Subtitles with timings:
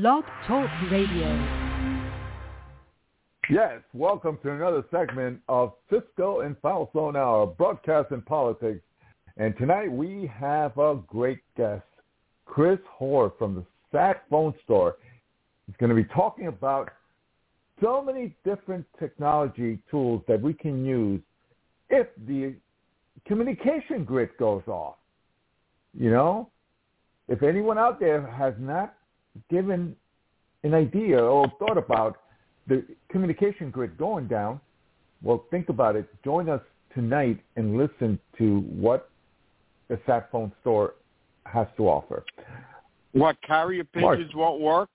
[0.00, 1.28] Blog Talk Radio.
[3.48, 8.80] Yes, welcome to another segment of Cisco and Falzon Hour, broadcast in politics.
[9.36, 11.84] And tonight we have a great guest,
[12.44, 14.96] Chris Hoar from the Sat Phone Store.
[15.66, 16.90] He's going to be talking about
[17.80, 21.20] so many different technology tools that we can use
[21.90, 22.54] if the
[23.26, 24.96] communication grid goes off.
[25.96, 26.50] You know,
[27.28, 28.94] if anyone out there has not
[29.50, 29.96] given
[30.62, 32.18] an idea or thought about
[32.66, 34.60] the communication grid going down,
[35.22, 36.06] well, think about it.
[36.24, 36.60] Join us
[36.94, 39.10] tonight and listen to what
[39.88, 40.94] the sat phone store
[41.44, 42.24] has to offer.
[43.12, 44.34] What carrier pigeons Mark.
[44.34, 44.88] won't work?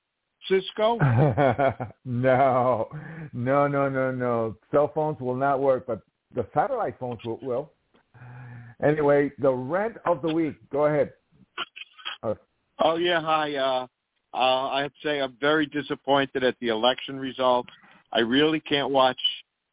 [0.47, 0.97] Cisco?
[2.05, 2.87] no,
[3.33, 4.55] no, no, no, no.
[4.71, 6.01] Cell phones will not work, but
[6.33, 7.39] the satellite phones will.
[7.41, 7.71] will.
[8.83, 10.55] Anyway, the rent of the week.
[10.71, 11.11] Go ahead.
[12.23, 12.35] Uh,
[12.79, 13.55] oh yeah, hi.
[13.55, 13.87] Uh,
[14.33, 14.37] uh,
[14.69, 17.69] I have to say I'm very disappointed at the election results.
[18.11, 19.19] I really can't watch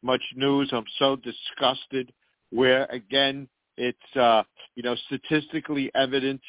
[0.01, 0.69] much news.
[0.71, 2.11] I'm so disgusted.
[2.51, 4.43] Where again, it's uh,
[4.75, 6.41] you know statistically evident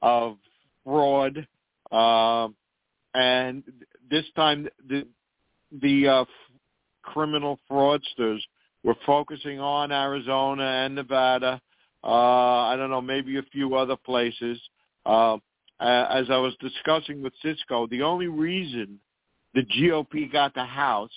[0.00, 0.36] of
[0.84, 1.46] fraud,
[1.90, 2.54] um,
[3.14, 3.62] and
[4.10, 5.06] this time the
[5.82, 6.24] the uh,
[7.02, 8.40] criminal fraudsters
[8.82, 11.60] were focusing on Arizona and Nevada.
[12.02, 14.58] Uh, I don't know, maybe a few other places.
[15.04, 15.36] Uh,
[15.80, 19.00] as I was discussing with Cisco, the only reason
[19.54, 21.10] the GOP got the House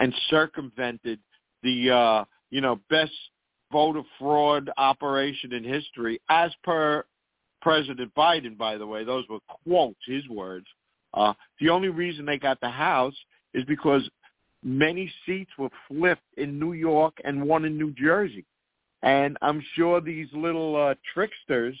[0.00, 1.20] and circumvented
[1.62, 3.12] the uh, you know best
[3.72, 7.04] voter fraud operation in history, as per
[7.64, 10.66] President Biden, by the way, those were quotes, his words.
[11.14, 13.14] Uh, the only reason they got the House
[13.54, 14.08] is because
[14.62, 18.44] many seats were flipped in New York and one in New Jersey.
[19.02, 21.78] And I'm sure these little uh, tricksters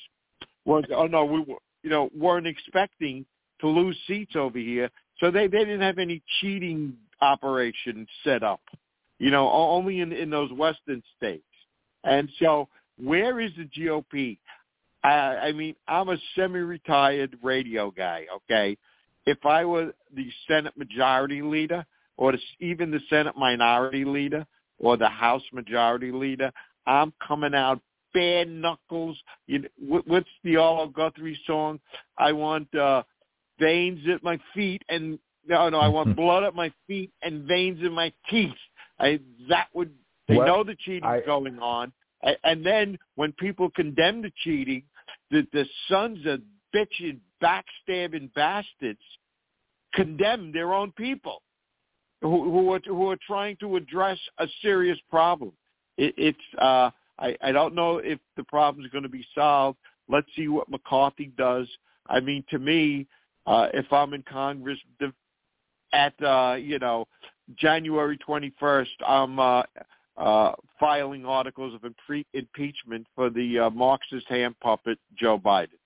[0.64, 1.44] was, oh no, we
[1.82, 3.24] you know weren't expecting
[3.60, 8.60] to lose seats over here, so they they didn't have any cheating operation set up,
[9.18, 11.44] you know, only in in those western states.
[12.04, 12.68] And so,
[13.02, 14.38] where is the GOP?
[15.02, 15.08] I,
[15.48, 18.26] I mean, I'm a semi-retired radio guy.
[18.36, 18.76] Okay,
[19.26, 21.84] if I were the Senate Majority Leader,
[22.16, 24.46] or the, even the Senate Minority Leader,
[24.78, 26.50] or the House Majority Leader,
[26.86, 27.80] I'm coming out
[28.14, 29.18] bare knuckles.
[29.46, 31.80] You know, what's the Arlo Guthrie song?
[32.16, 33.02] I want uh,
[33.60, 37.80] veins at my feet and no, no, I want blood at my feet and veins
[37.82, 38.50] in my teeth.
[38.98, 39.92] I that would
[40.28, 41.92] they well, know the cheating's I, going on,
[42.44, 44.84] and then when people condemn the cheating,
[45.30, 46.40] the the sons of
[46.74, 49.00] bitching, backstabbing bastards
[49.94, 51.42] condemn their own people
[52.22, 55.52] who, who are who are trying to address a serious problem.
[55.96, 59.78] It, it's uh, I, I don't know if the problem is going to be solved.
[60.08, 61.68] Let's see what McCarthy does.
[62.08, 63.06] I mean, to me,
[63.46, 65.12] uh, if I'm in Congress the,
[65.92, 67.06] at uh, you know
[67.56, 69.62] January 21st, I'm uh,
[70.16, 75.78] uh, filing articles of impre- impeachment for the uh, Marxist hand puppet Joe Biden.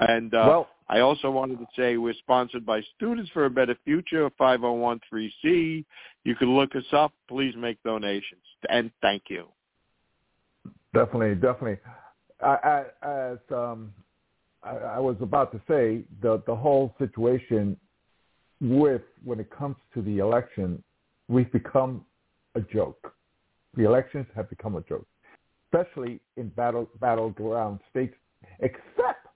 [0.00, 3.76] And uh, well, I also wanted to say we're sponsored by Students for a Better
[3.84, 5.84] Future, 5013C.
[6.24, 7.12] You can look us up.
[7.28, 8.42] Please make donations.
[8.68, 9.48] And thank you.
[10.92, 11.78] Definitely, definitely.
[12.42, 13.92] I, I, as um,
[14.62, 17.76] I, I was about to say, the the whole situation
[18.60, 20.82] with when it comes to the election,
[21.28, 22.04] we've become
[22.54, 23.14] a joke.
[23.76, 25.06] The elections have become a joke,
[25.66, 28.14] especially in battle battleground states.
[28.58, 29.26] Except,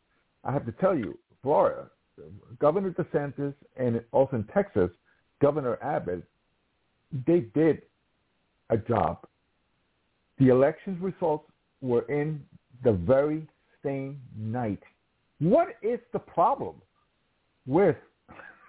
[0.45, 1.89] I have to tell you, Florida,
[2.59, 4.91] Governor DeSantis, and also in Texas,
[5.41, 6.25] Governor Abbott,
[7.27, 7.83] they did
[8.71, 9.27] a job
[10.39, 11.49] the elections results
[11.81, 12.43] were in
[12.83, 13.47] the very
[13.83, 14.83] same night.
[15.39, 16.77] What is the problem
[17.67, 17.97] with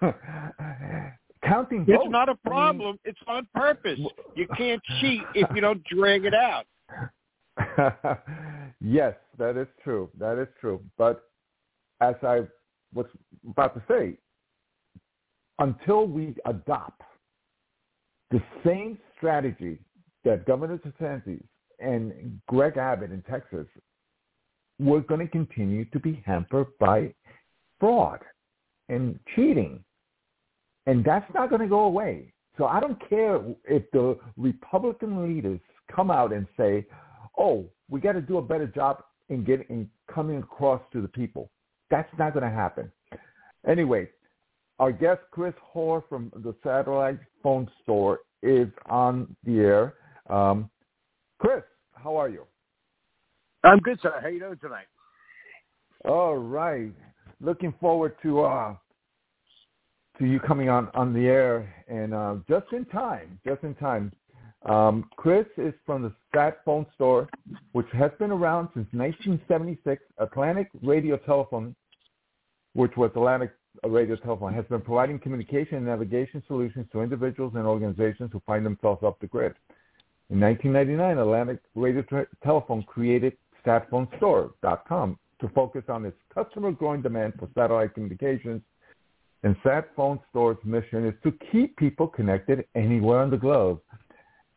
[1.44, 2.00] counting votes?
[2.02, 2.98] It's not a problem.
[3.04, 3.98] It's on purpose.
[4.34, 6.66] You can't cheat if you don't drag it out.
[8.80, 10.10] yes, that is true.
[10.18, 10.82] That is true.
[10.98, 11.24] But
[12.00, 12.42] as I
[12.94, 13.06] was
[13.48, 14.18] about to say,
[15.58, 17.00] until we adopt
[18.30, 19.78] the same strategy
[20.24, 21.42] that Governor DeSantis
[21.78, 23.66] and Greg Abbott in Texas
[24.78, 27.12] was going to continue to be hampered by
[27.80, 28.20] fraud
[28.88, 29.82] and cheating.
[30.86, 32.32] And that's not going to go away.
[32.58, 35.60] So I don't care if the Republican leaders
[35.94, 36.86] come out and say,
[37.38, 41.08] oh, we got to do a better job in getting in coming across to the
[41.08, 41.50] people.
[41.90, 42.90] That's not going to happen.
[43.66, 44.08] Anyway,
[44.78, 49.94] our guest Chris Hoar from the Satellite Phone Store is on the air.
[50.28, 50.70] Um,
[51.38, 51.62] Chris,
[51.92, 52.42] how are you?
[53.64, 54.14] I'm good, sir.
[54.20, 54.86] How you doing tonight?
[56.04, 56.92] All right.
[57.40, 58.74] looking forward to uh,
[60.18, 64.12] to you coming on on the air and uh, just in time, just in time.
[64.64, 67.28] Um, Chris is from the Sat Phone Store,
[67.72, 70.02] which has been around since 1976.
[70.18, 71.74] Atlantic Radio Telephone,
[72.74, 73.52] which was Atlantic
[73.84, 78.64] Radio Telephone, has been providing communication and navigation solutions to individuals and organizations who find
[78.64, 79.54] themselves off the grid.
[80.28, 82.04] In 1999, Atlantic Radio
[82.42, 88.60] Telephone created SatPhoneStore.com to focus on its customer growing demand for satellite communications.
[89.44, 93.80] And Sat Phone Store's mission is to keep people connected anywhere on the globe.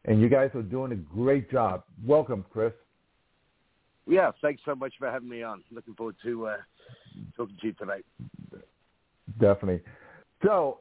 [0.05, 1.83] And you guys are doing a great job.
[2.03, 2.73] Welcome, Chris.
[4.07, 5.63] Yeah, thanks so much for having me on.
[5.69, 6.57] Looking forward to uh,
[7.37, 8.05] talking to you tonight.
[9.39, 9.81] Definitely.
[10.43, 10.79] So,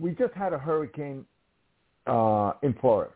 [0.00, 1.24] we just had a hurricane
[2.08, 3.12] uh, in Florida.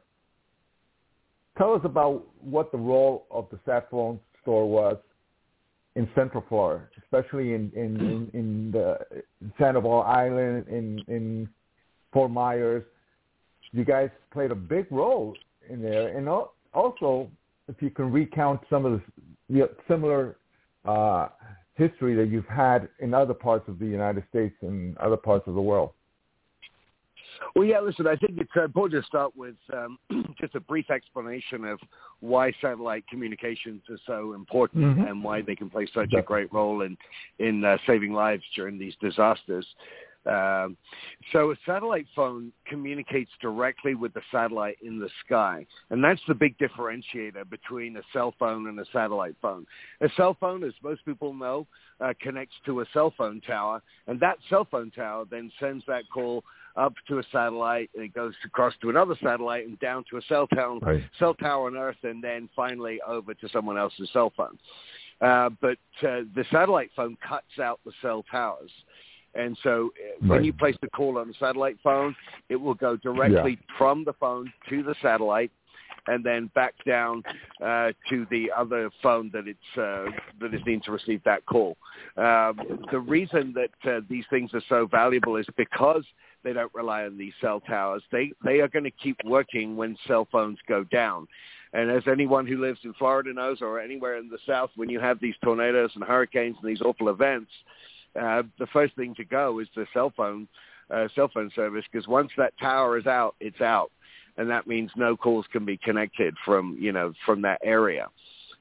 [1.59, 4.97] Tell us about what the role of the Sat Phone store was
[5.95, 8.99] in Central Florida, especially in in in, in the
[9.59, 11.49] Sandoval Island, in in
[12.13, 12.85] Fort Myers.
[13.73, 15.35] You guys played a big role
[15.69, 16.29] in there, and
[16.75, 17.31] also
[17.69, 19.01] if you can recount some of
[19.49, 20.37] the similar
[20.85, 21.29] uh,
[21.75, 25.55] history that you've had in other parts of the United States and other parts of
[25.55, 25.91] the world.
[27.55, 29.99] Well, yeah, listen, I think it's important to start with um,
[30.41, 31.79] just a brief explanation of
[32.21, 35.03] why satellite communications are so important mm-hmm.
[35.03, 36.97] and why they can play such a great role in,
[37.39, 39.67] in uh, saving lives during these disasters.
[40.25, 40.77] Um,
[41.33, 46.35] so a satellite phone communicates directly with the satellite in the sky, and that's the
[46.35, 49.67] big differentiator between a cell phone and a satellite phone.
[50.01, 51.67] A cell phone, as most people know,
[52.01, 56.05] uh, connects to a cell phone tower, and that cell phone tower then sends that
[56.13, 56.45] call
[56.77, 60.23] up to a satellite, and it goes across to another satellite and down to a
[60.23, 61.03] cell tower, right.
[61.19, 64.59] cell tower on Earth, and then finally over to someone else's cell phone.
[65.21, 68.71] Uh, but uh, the satellite phone cuts out the cell towers.
[69.35, 70.37] And so uh, right.
[70.37, 72.15] when you place the call on the satellite phone,
[72.49, 73.77] it will go directly yeah.
[73.79, 75.51] from the phone to the satellite
[76.09, 77.23] and then back down
[77.65, 81.77] uh, to the other phone that it's uh, that is needing to receive that call.
[82.17, 82.59] Um,
[82.91, 86.05] the reason that uh, these things are so valuable is because
[86.45, 88.03] they don't rely on these cell towers.
[88.11, 91.27] They they are going to keep working when cell phones go down.
[91.75, 95.01] And as anyone who lives in Florida knows, or anywhere in the South, when you
[95.01, 97.51] have these tornadoes and hurricanes and these awful events,
[98.21, 100.49] uh, the first thing to go is the cell phone
[100.91, 103.91] uh, cell phone service because once that tower is out, it's out,
[104.37, 108.09] and that means no calls can be connected from you know from that area.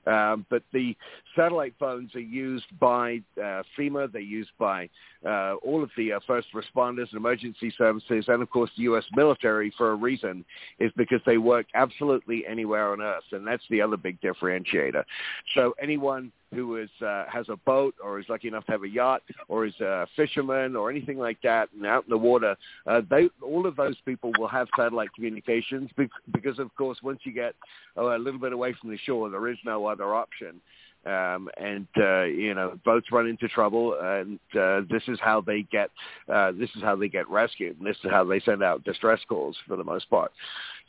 [0.07, 0.95] Um, but the
[1.35, 4.11] satellite phones are used by uh, FEMA.
[4.11, 4.89] They're used by
[5.25, 9.03] uh, all of the uh, first responders and emergency services, and of course the U.S.
[9.15, 10.43] military for a reason,
[10.79, 15.03] is because they work absolutely anywhere on Earth, and that's the other big differentiator.
[15.53, 18.89] So anyone who is uh, has a boat or is lucky enough to have a
[18.89, 22.55] yacht or is a fisherman or anything like that and out in the water,
[22.87, 25.89] uh, they all of those people will have satellite communications
[26.31, 27.55] because, of course, once you get
[27.95, 30.61] a little bit away from the shore, there is no other option.
[31.03, 35.63] Um, and uh, you know boats run into trouble, and uh, this is how they
[35.71, 35.89] get
[36.31, 39.19] uh, this is how they get rescued, and this is how they send out distress
[39.27, 40.31] calls for the most part.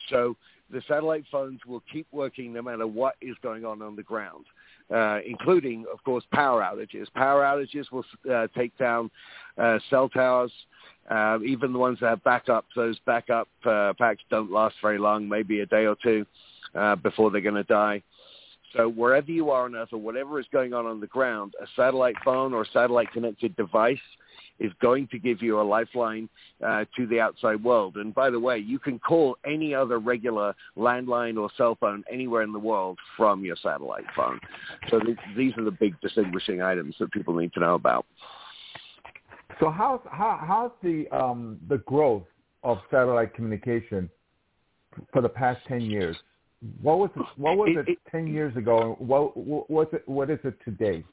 [0.09, 0.35] So
[0.71, 4.45] the satellite phones will keep working no matter what is going on on the ground
[4.93, 7.11] uh, including, of course, power outages.
[7.13, 9.09] Power outages will uh, take down
[9.57, 10.51] uh, cell towers,
[11.09, 12.65] uh, even the ones that have backup.
[12.75, 16.25] Those backup uh, packs don't last very long, maybe a day or two
[16.75, 18.01] uh, before they're going to die.
[18.75, 21.67] So wherever you are on Earth or whatever is going on on the ground, a
[21.75, 23.99] satellite phone or a satellite connected device
[24.59, 26.29] is going to give you a lifeline
[26.65, 27.97] uh, to the outside world.
[27.97, 32.43] And by the way, you can call any other regular landline or cell phone anywhere
[32.43, 34.39] in the world from your satellite phone.
[34.89, 38.05] So th- these are the big distinguishing items that people need to know about.
[39.59, 42.23] So how's how, how's the um, the growth
[42.63, 44.09] of satellite communication
[45.11, 46.17] for the past ten years?
[46.81, 48.95] What was it, what was it, it ten years ago?
[48.99, 51.03] What what it what is it today?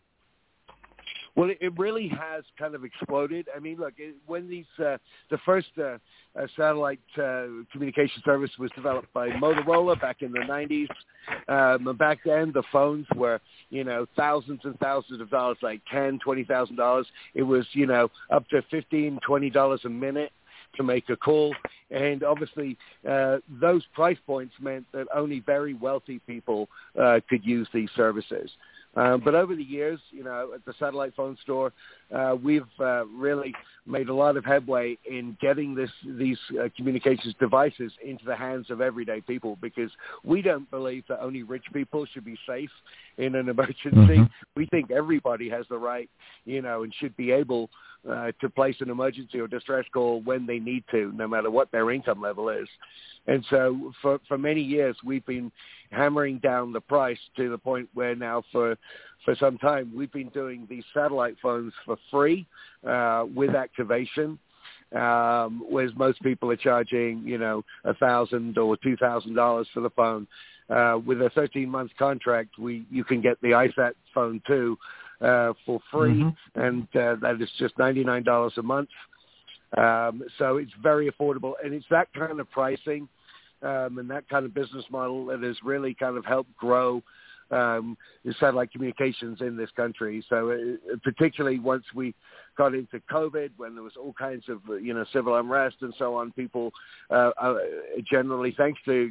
[1.41, 3.49] Well, it really has kind of exploded.
[3.57, 3.95] I mean, look,
[4.27, 4.99] when these uh,
[5.31, 5.97] the first uh,
[6.39, 10.89] uh, satellite uh, communication service was developed by Motorola back in the 90s.
[11.49, 16.19] Um, back then, the phones were you know thousands and thousands of dollars, like ten,
[16.23, 17.07] twenty thousand dollars.
[17.33, 20.33] It was you know up to fifteen, twenty dollars a minute
[20.77, 21.55] to make a call.
[21.91, 22.77] And obviously,
[23.09, 26.69] uh, those price points meant that only very wealthy people
[27.01, 28.51] uh, could use these services.
[28.97, 31.73] Uh, but over the years, you know, at the satellite phone store,
[32.15, 33.55] uh, we've uh, really
[33.87, 38.71] made a lot of headway in getting this these uh, communications devices into the hands
[38.71, 39.91] of everyday people because
[40.25, 42.71] we don't believe that only rich people should be safe
[43.19, 43.91] in an emergency.
[43.91, 44.25] Mm-hmm.
[44.57, 46.11] We think everybody has the right,
[46.45, 47.71] you know, and should be able
[48.09, 51.71] uh, to place an emergency or distress call when they need to, no matter what
[51.71, 52.69] their income level is.
[53.27, 55.53] And so for, for many years, we've been
[55.91, 58.77] hammering down the price to the point where now for,
[59.25, 62.47] for some time, we've been doing these satellite phones for free
[62.87, 64.39] uh, with activation.
[64.93, 69.81] Um, whereas most people are charging, you know, a thousand or two thousand dollars for
[69.81, 70.27] the phone.
[70.69, 74.79] Uh, with a 13 month contract, we you can get the iSat phone 2
[75.21, 76.61] uh, for free, mm-hmm.
[76.61, 78.89] and uh, that is just $99 a month.
[79.77, 83.09] Um, so it's very affordable, and it's that kind of pricing
[83.62, 87.03] um, and that kind of business model that has really kind of helped grow
[87.50, 87.97] um,
[88.38, 90.25] satellite communications in this country.
[90.28, 92.14] So uh, particularly once we
[92.57, 96.14] got into COVID, when there was all kinds of you know civil unrest and so
[96.14, 96.73] on, people
[97.11, 97.54] uh, uh,
[98.11, 99.11] generally, thanks to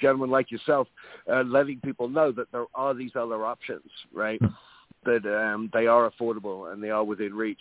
[0.00, 0.88] gentlemen like yourself,
[1.32, 4.40] uh, letting people know that there are these other options, right?
[4.40, 4.48] Hmm
[5.04, 7.60] that um, they are affordable and they are within reach.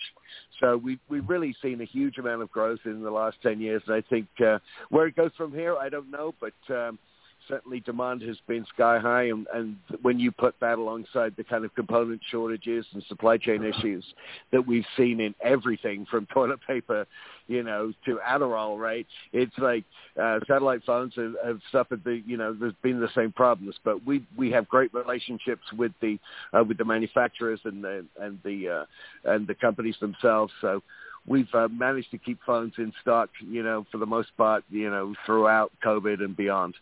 [0.59, 3.81] So we, we've really seen a huge amount of growth in the last 10 years.
[3.87, 6.99] And I think uh, where it goes from here, I don't know, but um,
[7.47, 11.65] certainly demand has been sky high, and, and when you put that alongside the kind
[11.65, 14.03] of component shortages and supply chain issues
[14.51, 17.05] that we've seen in everything from toilet paper,
[17.47, 19.05] you know, to Adderall, right?
[19.33, 19.83] It's like
[20.21, 24.05] uh, satellite phones have, have suffered the, you know, there's been the same problems, but
[24.05, 26.19] we we have great relationships with the
[26.53, 30.81] uh, with the manufacturers and the and the uh, and the companies themselves, so
[31.27, 34.89] we've uh, managed to keep phones in stock, you know, for the most part, you
[34.89, 36.73] know, throughout COVID and beyond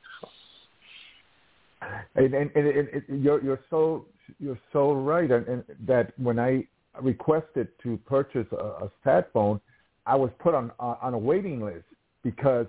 [2.15, 4.06] and, and, and it, you're you're so
[4.39, 6.65] you're so right, and, and that when I
[7.01, 9.60] requested to purchase a, a sat phone,
[10.06, 11.86] I was put on on a waiting list
[12.24, 12.68] because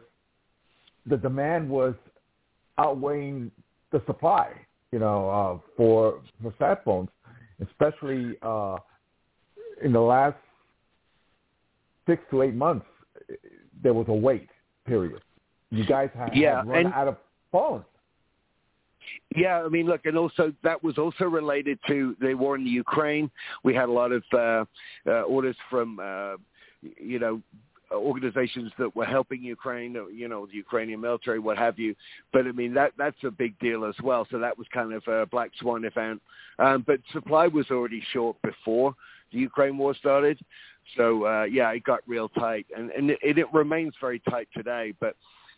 [1.07, 1.95] the demand was
[2.79, 3.51] outweighing
[3.93, 4.53] the supply,
[4.93, 7.09] you know, uh, for for sat phones,
[7.63, 8.77] especially uh,
[9.83, 10.37] in the last
[12.07, 12.87] six to eight months.
[13.83, 14.49] There was a wait
[14.87, 15.21] period.
[15.71, 17.17] You guys have, yeah, have run and, out of
[17.53, 17.85] phones.
[19.35, 22.71] Yeah, I mean, look, and also that was also related to the war in the
[22.71, 23.31] Ukraine.
[23.65, 24.65] We had a lot of uh,
[25.07, 26.37] uh, orders from, uh,
[26.83, 27.43] you know,
[27.93, 31.95] organizations that were helping Ukraine, you know, the Ukrainian military, what have you.
[32.33, 34.27] But I mean, that that's a big deal as well.
[34.31, 36.21] So that was kind of a black swan event.
[36.59, 38.95] Um, but supply was already short before
[39.33, 40.39] the Ukraine war started.
[40.97, 44.95] So uh, yeah, it got real tight, and and it, it remains very tight today.
[45.01, 45.17] But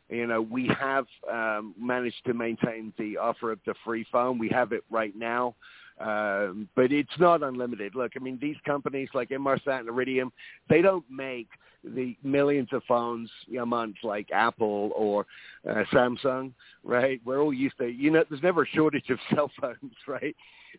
[0.08, 4.38] you know, we have um, managed to maintain the offer of the free phone.
[4.38, 5.54] We have it right now.
[6.00, 7.94] Um, but it's not unlimited.
[7.94, 10.32] Look, I mean, these companies like Inmarsat and Iridium,
[10.68, 11.48] they don't make
[11.84, 15.26] the millions of phones a month like Apple or
[15.68, 16.52] uh, Samsung,
[16.84, 17.20] right?
[17.24, 20.36] We're all used to, you know, there's never a shortage of cell phones, right?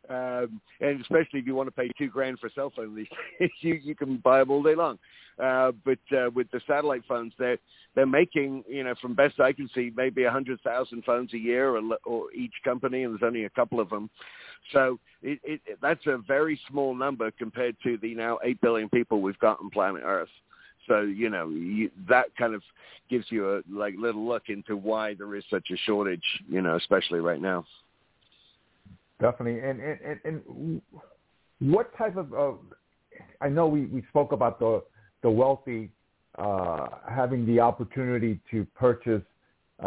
[0.09, 3.07] Um, and especially if you want to pay two grand for a cell phone these
[3.39, 4.97] days, you, you can buy them all day long.
[5.41, 7.57] Uh, but uh, with the satellite phones, they're
[7.95, 11.37] they're making, you know, from best I can see, maybe a hundred thousand phones a
[11.37, 14.09] year, or, or each company, and there's only a couple of them.
[14.73, 19.21] So it, it, that's a very small number compared to the now eight billion people
[19.21, 20.29] we've got on planet Earth.
[20.87, 22.61] So you know you, that kind of
[23.09, 26.75] gives you a like little look into why there is such a shortage, you know,
[26.75, 27.65] especially right now.
[29.19, 30.81] Definitely, and and and, and
[31.59, 32.33] what type of?
[32.33, 32.51] Uh,
[33.41, 34.83] I know we we spoke about the
[35.23, 35.91] the wealthy
[36.37, 39.23] uh, having the opportunity to purchase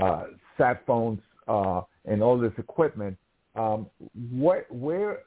[0.00, 0.24] uh,
[0.58, 3.16] sat phones uh, and all this equipment.
[3.54, 3.86] Um,
[4.30, 5.20] what where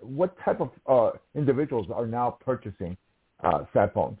[0.00, 2.96] what type of uh, individuals are now purchasing
[3.42, 4.18] uh, sat phones?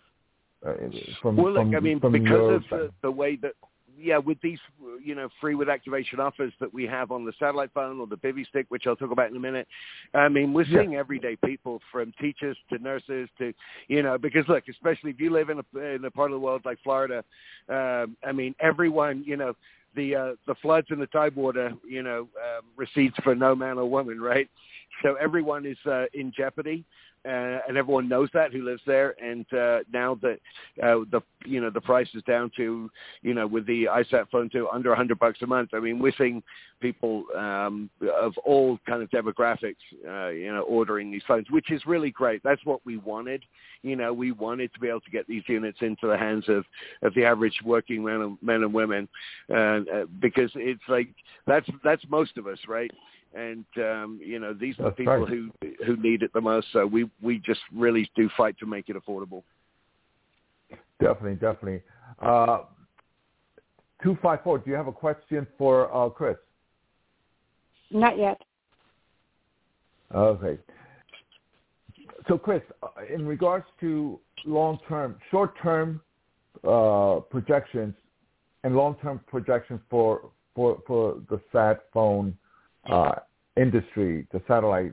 [0.66, 0.72] Uh,
[1.20, 3.52] from, well, look, from, I mean, because of the, the way that
[3.98, 4.58] yeah, with these,
[5.02, 8.16] you know, free with activation offers that we have on the satellite phone or the
[8.16, 9.66] Bivy stick, which I'll talk about in a minute.
[10.14, 10.98] I mean, we're seeing yeah.
[10.98, 13.52] everyday people from teachers to nurses to,
[13.88, 16.40] you know, because look, especially if you live in a in a part of the
[16.40, 17.24] world like Florida,
[17.68, 19.54] um, I mean, everyone, you know,
[19.94, 23.88] the uh, the floods and the tidewater, you know, um, recedes for no man or
[23.88, 24.48] woman, right?
[25.02, 26.84] So everyone is uh, in jeopardy
[27.26, 29.14] uh, and everyone knows that who lives there.
[29.22, 30.38] And uh, now that
[30.82, 32.90] uh, the you know the price is down to
[33.22, 35.70] you know with the iSat phone to under a hundred bucks a month.
[35.72, 36.42] I mean, we're seeing
[36.80, 37.90] people um,
[38.20, 42.42] of all kind of demographics, uh, you know, ordering these phones, which is really great.
[42.42, 43.44] That's what we wanted.
[43.82, 46.64] You know, we wanted to be able to get these units into the hands of,
[47.02, 49.08] of the average working men and, men and women,
[49.54, 49.80] uh,
[50.20, 51.08] because it's like
[51.46, 52.90] that's that's most of us, right?
[53.34, 55.28] And um, you know these are That's the people right.
[55.28, 55.50] who
[55.84, 56.68] who need it the most.
[56.72, 59.42] So we we just really do fight to make it affordable.
[61.00, 61.82] Definitely, definitely.
[62.20, 62.60] Uh,
[64.02, 64.58] two five four.
[64.58, 66.36] Do you have a question for uh, Chris?
[67.90, 68.40] Not yet.
[70.14, 70.58] Okay.
[72.28, 76.00] So, Chris, uh, in regards to long-term, short-term
[76.66, 77.94] uh, projections
[78.64, 82.36] and long-term projections for for for the sat phone
[82.90, 83.14] uh,
[83.56, 84.92] industry, the satellite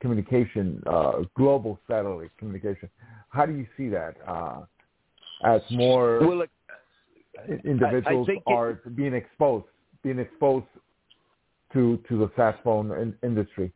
[0.00, 2.88] communication, uh, global satellite communication,
[3.30, 4.62] how do you see that uh,
[5.44, 6.50] as more Well, look,
[7.64, 9.66] individuals think it- are being exposed,
[10.02, 10.66] being exposed
[11.72, 13.72] to to the sat phone in, industry?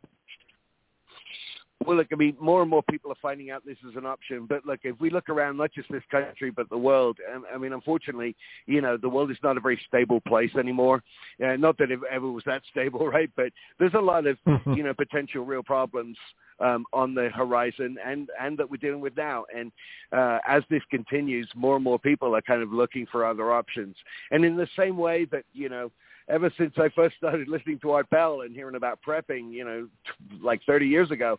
[1.86, 4.46] Well, look, I mean, more and more people are finding out this is an option.
[4.46, 7.58] But look, if we look around, not just this country, but the world, um, I
[7.58, 8.34] mean, unfortunately,
[8.66, 11.02] you know, the world is not a very stable place anymore.
[11.44, 13.30] Uh, not that it ever was that stable, right?
[13.36, 16.16] But there's a lot of, you know, potential real problems
[16.60, 19.44] um, on the horizon and, and that we're dealing with now.
[19.54, 19.72] And
[20.12, 23.96] uh, as this continues, more and more people are kind of looking for other options.
[24.30, 25.90] And in the same way that, you know,
[26.28, 29.88] ever since I first started listening to Art Bell and hearing about prepping, you know,
[30.06, 31.38] t- like 30 years ago,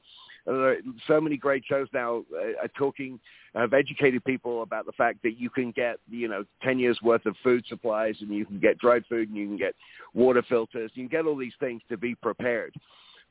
[1.07, 3.19] so many great shows now uh, are talking,
[3.55, 7.25] have educated people about the fact that you can get, you know, 10 years worth
[7.25, 9.75] of food supplies and you can get dried food and you can get
[10.13, 10.91] water filters.
[10.93, 12.73] You can get all these things to be prepared.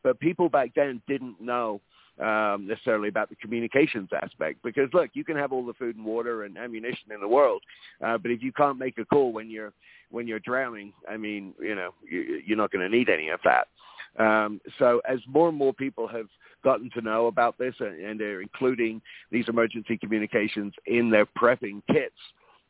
[0.02, 1.80] But people back then didn't know
[2.21, 6.04] um, necessarily about the communications aspect because look, you can have all the food and
[6.04, 7.62] water and ammunition in the world,
[8.04, 9.73] uh, but if you can't make a call when you're
[10.11, 13.40] when you're drowning, I mean, you know, you, you're not going to need any of
[13.44, 13.66] that.
[14.18, 16.28] Um, so as more and more people have
[16.62, 21.83] gotten to know about this and, and they're including these emergency communications in their prepping
[21.90, 22.14] kits,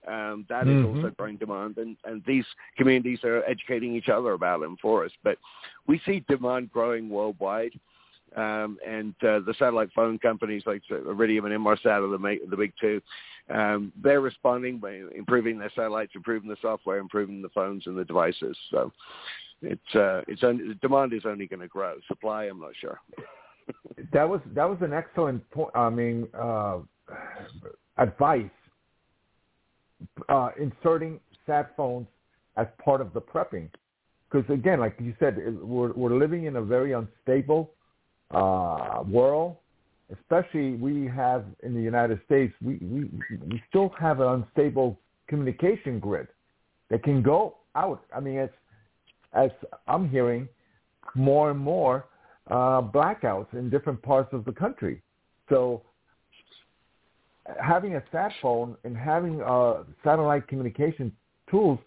[0.06, 0.84] um, that is Mhm.
[0.84, 2.44] also growing demand, and, and these
[2.76, 5.12] communities are educating each other about them for us.
[5.22, 5.38] But
[5.86, 7.72] we see demand growing worldwide,
[8.36, 12.72] um, and uh, the satellite phone companies like Iridium and Inmarsat are the, the big
[12.80, 13.00] two.
[13.50, 18.04] Um, they're responding by improving their satellites, improving the software, improving the phones and the
[18.04, 18.56] devices.
[18.70, 18.92] So
[19.62, 21.96] it's uh, it's only, the demand is only going to grow.
[22.08, 23.00] Supply, I'm not sure.
[24.12, 25.70] That was that was an excellent point.
[25.74, 26.80] I mean, uh,
[27.96, 28.44] advice
[30.28, 32.06] uh, inserting sat phones
[32.58, 33.70] as part of the prepping,
[34.30, 37.70] because again, like you said, we're we're living in a very unstable
[38.32, 39.56] uh, world.
[40.12, 43.08] Especially, we have in the United States, we, we
[43.48, 46.28] we still have an unstable communication grid
[46.90, 48.04] that can go out.
[48.14, 48.52] I mean, it's
[49.34, 49.50] as
[49.86, 50.48] I'm hearing
[51.14, 52.06] more and more
[52.50, 55.02] uh, blackouts in different parts of the country.
[55.48, 55.82] So
[57.60, 61.12] having a sat phone and having uh, satellite communication
[61.50, 61.78] tools,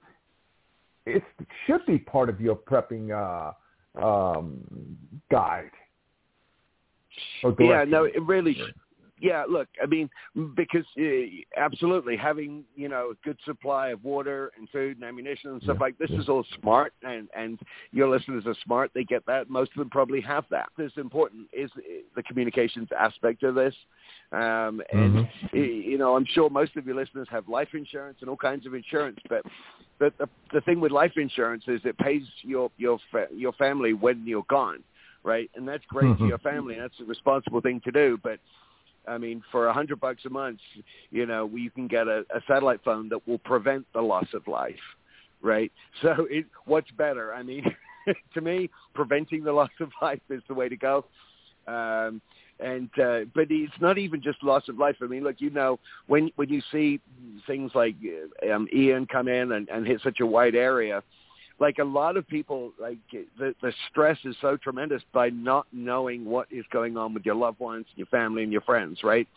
[1.06, 1.24] it
[1.66, 4.60] should be part of your prepping uh, um,
[5.32, 5.72] guide.
[7.70, 8.58] Yeah, no, it really.
[9.20, 10.10] Yeah, look, I mean,
[10.56, 11.04] because uh,
[11.58, 15.78] absolutely having you know a good supply of water and food and ammunition and stuff
[15.78, 16.18] Yeah, like this yeah.
[16.18, 17.60] is all smart, and and
[17.92, 18.92] your listeners are smart.
[18.94, 19.50] They get that.
[19.50, 20.70] Most of them probably have that.
[20.78, 21.72] This important is
[22.16, 23.74] the communications aspect of this.
[24.32, 25.30] Um, and Mhm.
[25.52, 28.74] you know, I'm sure most of your listeners have life insurance and all kinds of
[28.76, 29.44] insurance, but
[30.00, 33.94] but the the thing with life insurance is it pays your your fa- your family
[33.94, 34.84] when you're gone,
[35.24, 35.50] right?
[35.56, 36.28] And that's great for Mhm.
[36.28, 36.76] your family.
[36.76, 38.40] and That's a responsible thing to do, but
[39.08, 40.60] I mean, for a hundred bucks a month,
[41.12, 44.48] you know, you can get a, a satellite phone that will prevent the loss of
[44.48, 44.76] life,
[45.42, 45.72] right?
[46.02, 47.34] So, it, what's better?
[47.34, 47.66] I mean,
[48.34, 51.06] to me, preventing the loss of life is the way to go.
[51.68, 52.22] Um,
[52.60, 54.96] and uh, but it's not even just loss of life.
[55.02, 57.00] I mean, look, you know, when when you see
[57.46, 57.96] things like
[58.52, 61.04] um, Ian come in and, and hit such a wide area,
[61.60, 66.26] like a lot of people, like the the stress is so tremendous by not knowing
[66.26, 69.00] what is going on with your loved ones, your family, and your friends.
[69.04, 69.28] Right?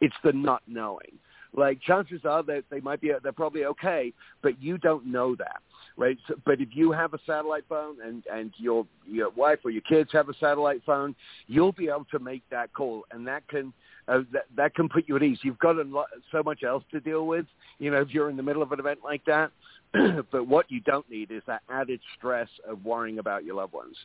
[0.00, 1.12] It's the not knowing.
[1.54, 4.12] Like chances are that they might be, they're probably okay,
[4.42, 5.62] but you don't know that
[5.98, 6.16] right?
[6.28, 9.82] So, but if you have a satellite phone and and your your wife or your
[9.82, 11.14] kids have a satellite phone,
[11.48, 13.72] you'll be able to make that call, and that can
[14.06, 15.38] uh, that that can put you at ease.
[15.42, 17.44] You've got a lot, so much else to deal with,
[17.78, 19.50] you know, if you're in the middle of an event like that.
[20.30, 23.96] but what you don't need is that added stress of worrying about your loved ones.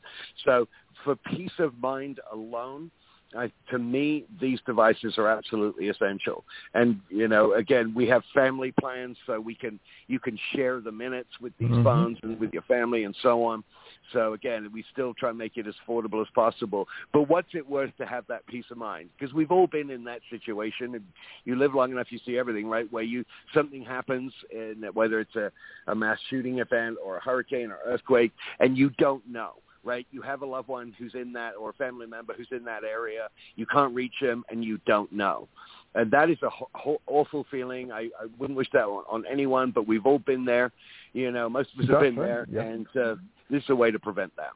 [0.46, 0.68] So
[1.04, 2.92] for peace of mind alone,
[3.36, 6.44] I, to me, these devices are absolutely essential.
[6.74, 10.92] And you know, again, we have family plans, so we can you can share the
[10.92, 11.84] minutes with these Mhm.
[11.84, 13.64] phones and with your family and so on.
[14.12, 16.88] So again, we still try and make it as affordable as possible.
[17.12, 19.10] But what's it worth to have that peace of mind?
[19.18, 20.96] Because we've all been in that situation.
[20.96, 21.04] And
[21.46, 22.92] you live long enough, you see everything, right?
[22.92, 25.52] Where you something happens, and whether it's a,
[25.88, 30.08] a mass shooting event or a hurricane or earthquake, and you don't know right?
[30.12, 32.84] You have a loved one who's in that or a family member who's in that
[32.84, 33.28] area.
[33.56, 35.48] You can't reach them and you don't know.
[35.96, 37.92] And that is a ho- awful feeling.
[37.92, 40.72] I, I wouldn't wish that on, on anyone, but we've all been there.
[41.14, 42.62] You know, most of us have been there, yeah.
[42.62, 43.16] and uh,
[43.54, 44.50] this is a way to prevent that.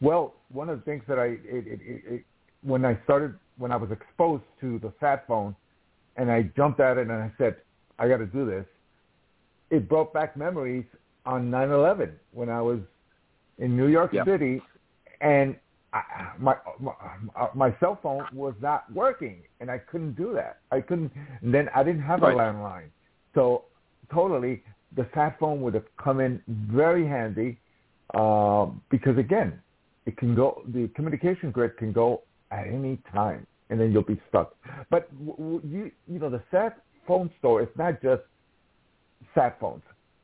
[0.00, 2.24] Well, one of the things that I it, it, it,
[2.62, 5.54] when I started when I was exposed to the sat phone,
[6.16, 7.56] and I jumped at it and I said,
[7.98, 8.66] I got to do this.
[9.70, 10.84] It brought back memories
[11.24, 12.80] on 9/11 when I was
[13.58, 14.24] in New York Yeah.
[14.24, 14.60] City,
[15.20, 15.54] and
[15.92, 16.02] I,
[16.38, 16.94] my, my
[17.54, 20.58] my cell phone was not working, and I couldn't do that.
[20.72, 21.12] I couldn't.
[21.42, 22.34] And then I didn't have Right.
[22.34, 22.90] a landline,
[23.34, 23.66] so
[24.12, 24.64] totally
[24.96, 27.58] the sat phone would have come in very handy
[28.14, 29.60] uh, because again,
[30.06, 30.62] it can go.
[30.68, 34.56] The communication grid can go at any time, and then you'll be stuck.
[34.90, 37.62] But w- w- you you know the sat phone store.
[37.62, 38.22] It's not just
[39.34, 39.82] sat phones.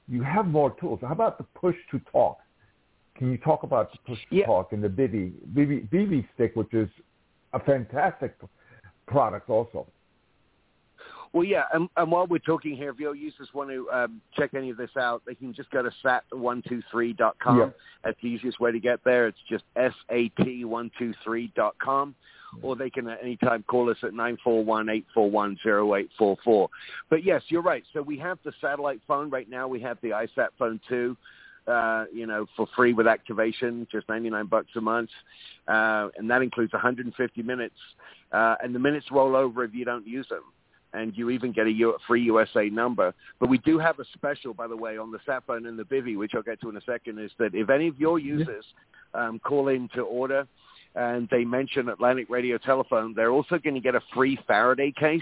[0.09, 1.01] You have more tools.
[1.03, 2.39] How about the push to talk?
[3.17, 4.47] Can you talk about the push to Yeah.
[4.47, 6.89] talk and the Bivy, Bivy, Bivy stick, which is
[7.53, 8.37] a fantastic
[9.07, 9.87] product also?
[11.33, 14.53] Well, yeah, and, and while we're talking here, if your users want to um, check
[14.55, 17.59] any of this out, they can just go to sat123.com.
[17.59, 17.71] Yeah.
[18.05, 19.27] That's the easiest way to get there.
[19.27, 22.15] It's just sat123.com.
[22.63, 26.69] Or they can at any time call us at 941-841-0844.
[27.11, 27.83] But yes, you're right.
[27.93, 29.69] So we have the satellite phone right now.
[29.69, 31.15] We have the iSat phone 2.
[31.67, 35.11] Uh, you know, for free with activation, just 99 bucks a month.
[35.67, 37.75] Uh, and that includes 150 minutes.
[38.31, 40.45] Uh, and the minutes roll over if you don't use them
[40.93, 43.13] and you even get a U- free USA number.
[43.41, 45.85] But we do have a special, by the way, on the sat phone and the
[45.85, 48.65] Bivy, which I'll get to in a second, is that if any of your users
[49.15, 50.47] um, call in to order
[50.95, 55.21] and they mention Atlantic Radio Telephone, they're also going to get a free Faraday case,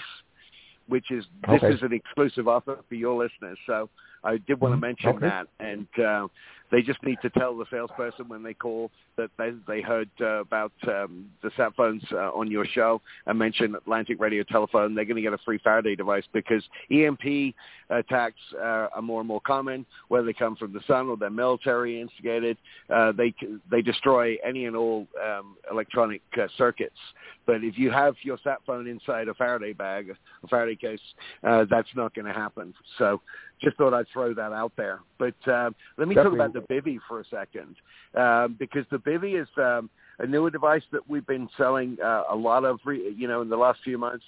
[0.86, 3.58] which is this is an exclusive offer for your listeners.
[3.66, 3.88] So
[4.22, 4.80] I did want to Mhm.
[4.82, 5.26] mention Okay.
[5.26, 6.28] that, and uh,
[6.70, 10.40] they just need to tell the salesperson when they call that they they heard uh,
[10.40, 14.94] about um, the sat phones uh, on your show and mention Atlantic Radio Telephone.
[14.94, 17.54] They're going to get a free Faraday device because EMP
[17.90, 21.30] attacks uh, are more and more common, whether they come from the sun or they're
[21.30, 22.56] military instigated.
[22.92, 23.34] Uh, they
[23.70, 26.98] they destroy any and all um, electronic uh, circuits.
[27.46, 31.00] But if you have your sat phone inside a Faraday bag, a Faraday case,
[31.46, 32.74] uh, that's not going to happen.
[32.98, 33.20] So
[33.60, 35.00] just thought I'd throw that out there.
[35.18, 36.38] But um, let me Definitely.
[36.38, 37.76] talk about the Bivy for a second,
[38.14, 42.36] um, because the Bivy is um, a newer device that we've been selling uh, a
[42.36, 44.24] lot of, re- you know, in the last few months.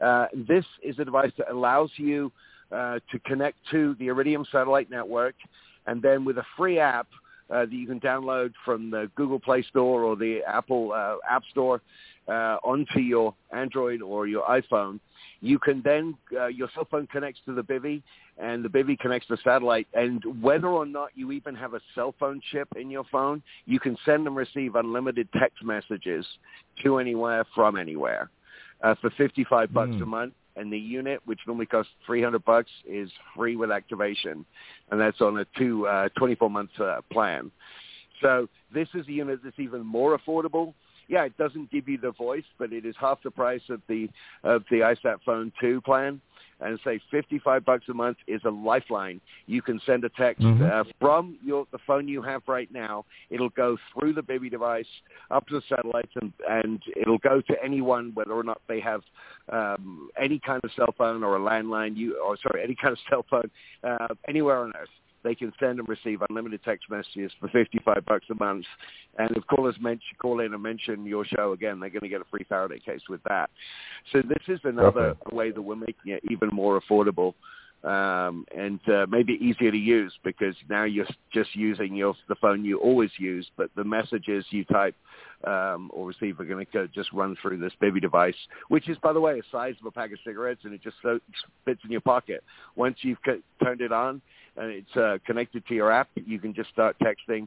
[0.00, 2.32] Uh, this is a device that allows you
[2.72, 5.34] uh, to connect to the Iridium satellite network,
[5.86, 7.08] and then with a free app
[7.50, 11.42] uh, that you can download from the Google Play Store or the Apple uh, App
[11.50, 11.80] Store
[12.28, 15.00] uh, onto your Android or your iPhone.
[15.40, 18.02] You can then, uh, your cell phone connects to the Bivy,
[18.38, 19.86] and the Bivy connects to satellite.
[19.94, 23.78] And whether or not you even have a cell phone chip in your phone, you
[23.78, 26.26] can send and receive unlimited text messages
[26.82, 28.30] to anywhere from anywhere
[28.82, 30.02] uh, for 55 bucks Mm.
[30.02, 30.34] a month.
[30.56, 34.44] And the unit, which normally costs 300 bucks, is free with activation,
[34.90, 37.52] and that's on a two uh, 24 month uh, plan.
[38.20, 40.74] So this is a unit that's even more affordable.
[41.08, 44.08] Yeah, it doesn't give you the voice, but it is half the price of the
[44.44, 46.20] of the iSat Phone 2 plan.
[46.60, 49.20] And say 55 bucks a month is a lifeline.
[49.46, 50.68] You can send a text Mhm.
[50.68, 53.04] uh, from your the phone you have right now.
[53.30, 54.88] It'll go through the Bivy device
[55.30, 59.02] up to the satellites, and and it'll go to anyone, whether or not they have
[59.50, 61.96] um, any kind of cell phone or a landline.
[61.96, 63.50] You or sorry, any kind of cell phone
[63.84, 64.90] uh, anywhere on Earth.
[65.24, 68.64] They can send and receive unlimited text messages for 55 bucks a month.
[69.18, 72.20] And if callers mention, call in and mention your show again, they're going to get
[72.20, 73.50] a free Faraday case with that.
[74.12, 75.36] So this is another Okay.
[75.36, 77.34] way that we're making it even more affordable
[77.84, 82.64] um, and uh, maybe easier to use because now you're just using your the phone
[82.64, 84.96] you always use, but the messages you type
[85.44, 88.34] um, or receive are going to just run through this Bivy device,
[88.68, 90.96] which is, by the way, the size of a pack of cigarettes, and it just
[91.02, 91.20] so,
[91.64, 92.42] fits in your pocket.
[92.76, 94.20] Once you've c- turned it on
[94.56, 97.46] and it's uh, connected to your app, you can just start texting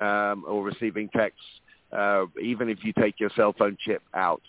[0.00, 1.42] um, or receiving texts,
[1.92, 4.42] uh, even if you take your cell phone chip out.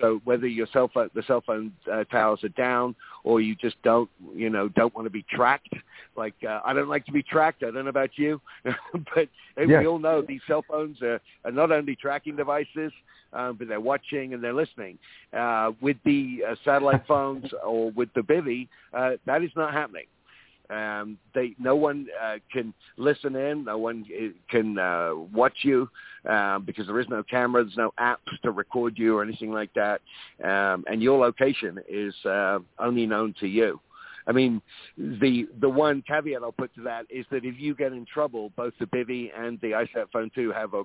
[0.00, 3.76] So whether your cell phone, the cell phone uh, towers are down, or you just
[3.82, 5.72] don't, you know, don't want to be tracked.
[6.16, 7.62] Like uh, I don't like to be tracked.
[7.62, 9.80] I don't know about you, but hey, Yes.
[9.80, 12.92] we all know these cell phones are, are not only tracking devices,
[13.32, 14.98] um, but they're watching and they're listening.
[15.36, 20.04] Uh, with the uh, satellite phones or with the Bivy, uh, that is not happening.
[20.70, 23.64] Um, they, no one uh, can listen in.
[23.64, 25.88] No one uh, can uh, watch you
[26.28, 27.64] um, because there is no camera.
[27.64, 30.00] There's no apps to record you or anything like that.
[30.42, 33.80] Um, and your location is uh, only known to you.
[34.30, 34.62] I mean,
[34.96, 38.52] the the one caveat I'll put to that is that if you get in trouble,
[38.56, 40.84] both the Bivy and the iSat Phone 2 have a,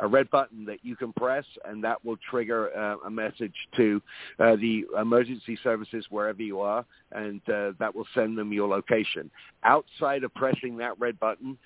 [0.00, 4.02] a red button that you can press, and that will trigger uh, a message to
[4.40, 9.30] uh, the emergency services wherever you are, and uh, that will send them your location.
[9.64, 11.56] Outside of pressing that red button,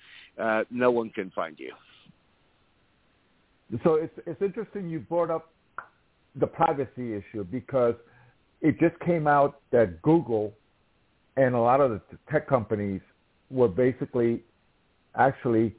[0.41, 1.73] uh, no one can find you.
[3.83, 5.51] So it's it's interesting you brought up
[6.37, 7.95] the privacy issue because
[8.61, 10.53] it just came out that Google
[11.37, 13.01] and a lot of the tech companies
[13.49, 14.43] were basically
[15.15, 15.73] actually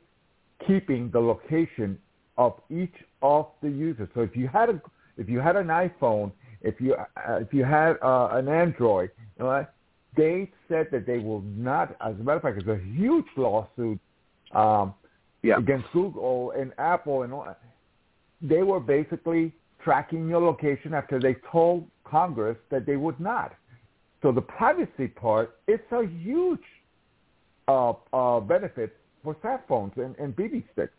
[0.67, 1.99] keeping the location
[2.39, 4.09] of each of the users.
[4.15, 4.81] So if you had a
[5.17, 9.45] if you had an iPhone, if you uh, if you had uh, an Android, you
[9.45, 9.67] know,
[10.17, 11.97] they said that they will not.
[12.01, 13.99] As a matter of fact, it's a huge lawsuit
[14.53, 14.95] um,
[15.43, 15.59] yeah.
[15.59, 17.57] against Google and Apple and all.
[18.41, 23.55] They were basically tracking your location after they told Congress that they would not.
[24.23, 26.61] So the privacy part, it's a huge
[27.69, 30.93] uh, uh, benefit for sat phones and, and Bivy sticks.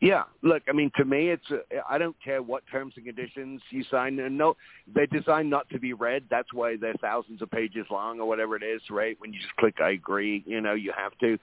[0.00, 1.56] Yeah, look, I mean, to me, it's uh,
[1.88, 4.16] I don't care what terms and conditions you sign.
[4.20, 4.56] And no,
[4.94, 6.22] they're designed not to be read.
[6.30, 9.16] That's why they're thousands of pages long or whatever it is, right?
[9.18, 11.36] When you just click I agree, you know, you have to.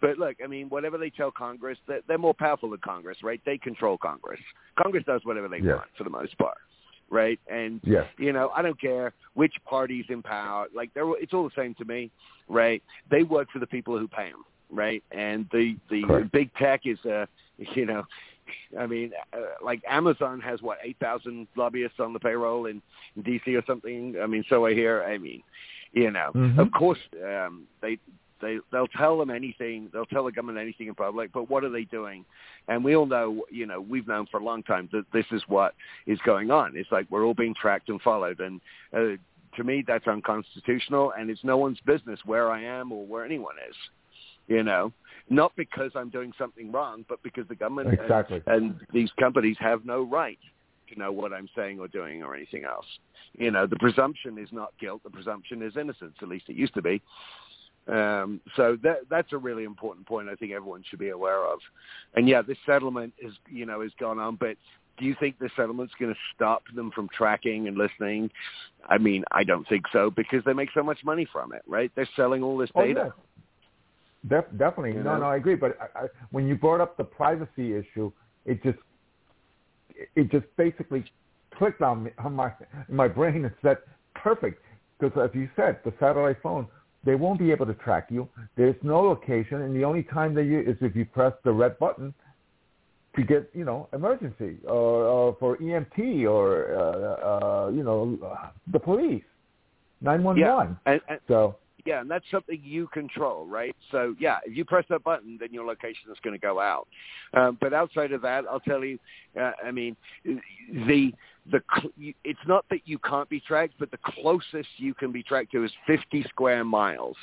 [0.00, 3.40] But look, I mean, whatever they tell Congress, they're, they're more powerful than Congress, right?
[3.44, 4.40] They control Congress.
[4.80, 5.74] Congress does whatever they yes.
[5.74, 6.58] want for the most part
[7.10, 7.38] right?
[7.50, 8.06] And yes.
[8.18, 10.66] you know, I don't care which party's in power.
[10.74, 12.10] Like they're it's all the same to me,
[12.48, 12.82] right?
[13.10, 15.02] They work for the people who pay them, right?
[15.12, 16.32] And the the Correct.
[16.32, 17.26] big tech is uh
[17.74, 18.04] you know,
[18.78, 22.82] I mean, uh, like Amazon has what eight thousand lobbyists on the payroll in,
[23.16, 24.16] in DC or something.
[24.22, 25.02] I mean, so I hear.
[25.04, 25.42] I mean,
[25.92, 26.58] you know, mm-hmm.
[26.58, 27.98] of course um, they
[28.40, 29.88] they they'll tell them anything.
[29.92, 31.32] They'll tell the government anything in public.
[31.32, 32.24] But what are they doing?
[32.68, 35.42] And we all know, you know, we've known for a long time that this is
[35.48, 35.74] what
[36.06, 36.72] is going on.
[36.76, 38.40] It's like we're all being tracked and followed.
[38.40, 38.60] And
[38.92, 39.16] uh,
[39.56, 41.12] to me, that's unconstitutional.
[41.18, 43.76] And it's no one's business where I am or where anyone is.
[44.48, 44.92] You know,
[45.28, 48.42] not because I'm doing something wrong, but because the government exactly.
[48.46, 50.38] and, and these companies have no right
[50.92, 52.86] to know what I'm saying or doing or anything else.
[53.36, 55.02] You know, the presumption is not guilt.
[55.02, 56.14] The presumption is innocence.
[56.22, 57.02] At least it used to be.
[57.88, 60.28] Um, so that that's a really important point.
[60.28, 61.60] I think everyone should be aware of.
[62.14, 64.56] And yeah, this settlement is you know has gone on, but
[64.98, 68.30] do you think the settlement's going to stop them from tracking and listening?
[68.88, 71.90] I mean, I don't think so because they make so much money from it, right?
[71.94, 73.12] They're selling all this data.
[73.12, 73.22] Oh,
[74.28, 74.40] yeah.
[74.40, 75.18] Def- definitely, You no, know?
[75.18, 75.54] no, I agree.
[75.54, 78.10] But I, I, when you brought up the privacy issue,
[78.44, 78.78] it just
[80.14, 81.04] it just basically
[81.56, 82.52] clicked on me on my
[82.88, 83.78] my brain and said
[84.14, 84.62] perfect
[84.98, 86.66] because as you said, the satellite phone
[87.06, 88.28] they won't be able to track you.
[88.56, 91.78] There's no location, and the only time they use is if you press the red
[91.78, 92.12] button
[93.14, 96.86] to get, you know, emergency or, or for EMT or, uh,
[97.30, 98.18] uh, you know,
[98.72, 99.24] the police,
[100.02, 100.42] 911.
[100.42, 103.74] Yeah, and, and, so yeah, and that's something you control, right?
[103.90, 106.88] So yeah, if you press that button, then your location is going to go out.
[107.34, 108.98] Um, but outside of that, I'll tell you,
[109.40, 111.12] uh, I mean, the
[111.50, 111.60] the
[112.24, 115.64] it's not that you can't be tracked, but the closest you can be tracked to
[115.64, 117.16] is 50 square miles,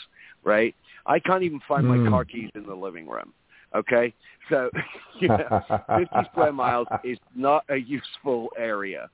[0.43, 0.73] right?
[1.05, 2.03] I can't even find Mm.
[2.03, 3.33] my car keys in the living room.
[3.75, 4.13] Okay,
[4.49, 4.71] so
[5.27, 5.61] know,
[5.97, 9.09] 50 square miles is not a useful area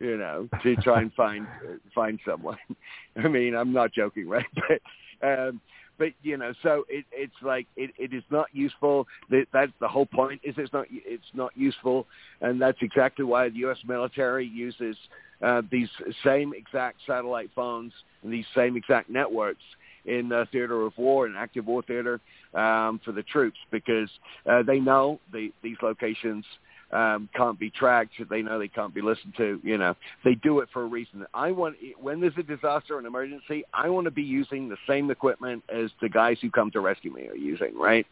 [0.00, 1.46] you know, to try and find
[1.94, 2.58] find someone.
[3.16, 4.46] I mean, I'm not joking, right?
[5.20, 5.60] But um,
[5.98, 9.08] but you know, so it, it's like it, it is not useful.
[9.30, 10.40] That, that's the whole point.
[10.44, 12.06] Is it's not it's not useful,
[12.40, 13.78] and that's exactly why the U.S.
[13.84, 14.96] military uses
[15.42, 15.88] uh, these
[16.24, 19.62] same exact satellite phones and these same exact networks
[20.04, 22.20] in uh, theater of war and active war theater
[22.54, 24.08] um, for the troops because
[24.50, 26.44] uh, they know the, these locations
[26.90, 28.14] um, can't be tracked.
[28.30, 29.60] They know they can't be listened to.
[29.62, 31.26] You know, they do it for a reason.
[31.34, 34.76] I want when there's a disaster, or an emergency, I want to be using the
[34.86, 38.06] same equipment as the guys who come to rescue me are using, right?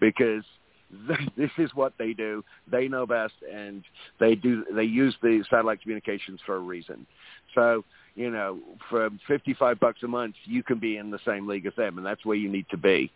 [0.00, 0.42] Because
[1.36, 2.44] this is what they do.
[2.70, 3.84] They know best, and
[4.18, 4.64] they do.
[4.74, 7.06] They use the satellite communications for a reason.
[7.54, 8.58] So you know,
[8.90, 12.06] for 55 bucks a month, you can be in the same league as them, and
[12.06, 13.10] that's where you need to be.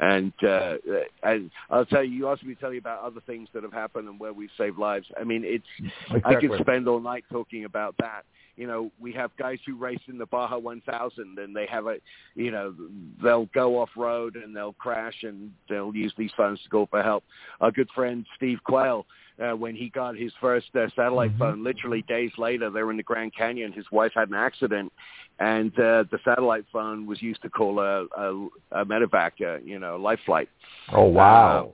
[0.00, 0.76] And, uh,
[1.22, 3.72] and I'll tell you, you asked me to tell you about other things that have
[3.72, 5.06] happened and where we've saved lives.
[5.20, 5.64] I mean, it's,
[6.10, 6.36] exactly.
[6.36, 8.24] I could spend all night talking about that.
[8.56, 11.96] You know, we have guys who race in the Baja 1000 and they have a,
[12.34, 12.74] you know,
[13.22, 17.02] they'll go off road and they'll crash and they'll use these phones to go for
[17.02, 17.24] help.
[17.60, 19.06] Our good friend Steve Quayle,
[19.42, 21.38] uh, when he got his first uh, satellite Mhm.
[21.38, 23.72] phone, literally days later, they were in the Grand Canyon.
[23.72, 24.92] His wife had an accident,
[25.38, 29.78] and uh, the satellite phone was used to call a, a, a medevac, uh, you
[29.78, 30.48] know, life flight.
[30.92, 31.72] Oh wow!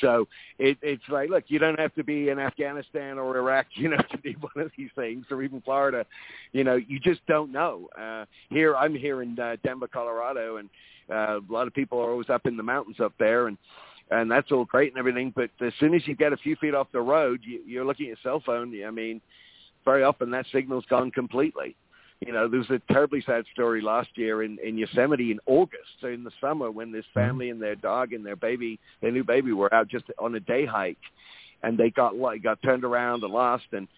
[0.00, 0.28] So
[0.58, 3.98] it, it's like, look, you don't have to be in Afghanistan or Iraq, you know,
[4.10, 6.06] to be one of these things, or even Florida.
[6.52, 7.88] You know, you just don't know.
[7.98, 10.68] Uh, here, I'm here in uh, Denver, Colorado, and
[11.10, 13.58] uh, a lot of people are always up in the mountains up there, and
[14.10, 15.32] and that's all great and everything.
[15.34, 18.06] But as soon as you get a few feet off the road, you, you're looking
[18.06, 18.74] at your cell phone.
[18.84, 19.20] I mean,
[19.84, 21.76] very often that signal's gone completely.
[22.24, 25.88] You know, there was a terribly sad story last year in, in Yosemite in August,
[26.00, 27.20] so in the summer when this mm-hmm.
[27.20, 30.40] family and their dog and their baby, their new baby, were out just on a
[30.40, 30.98] day hike,
[31.62, 33.88] and they got got turned around and lost, and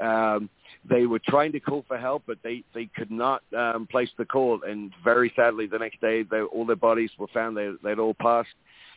[0.00, 0.48] um,
[0.88, 4.24] they were trying to call for help, but they they could not um, place the
[4.24, 4.62] call.
[4.66, 7.56] And very sadly, the next day, they, all their bodies were found.
[7.56, 8.54] They they'd all passed.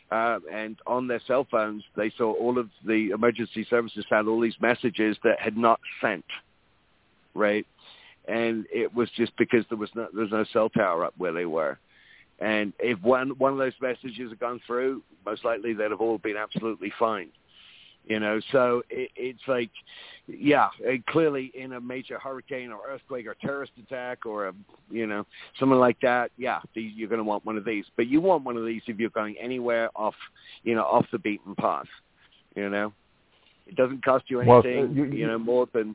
[0.09, 4.39] Uh, and on their cell phones, they saw all of the emergency services found all
[4.39, 6.23] these messages that had not sent,
[7.33, 7.67] right?
[8.27, 11.33] And it was just because there was no there was no cell tower up where
[11.33, 11.79] they were.
[12.39, 16.17] And if one one of those messages had gone through, most likely they'd have all
[16.17, 17.29] been absolutely fine.
[18.05, 19.69] You know, so it, it's like,
[20.27, 20.69] yeah,
[21.09, 24.53] clearly in a major hurricane or earthquake or terrorist attack or a,
[24.89, 25.25] you know,
[25.59, 27.83] something like that, yeah, you're going to want one of these.
[27.97, 30.15] But you want one of these if you're going anywhere off,
[30.63, 31.87] you know, off the beaten path.
[32.55, 32.93] You know,
[33.65, 35.93] it doesn't cost you anything, well, you, you, you know, more than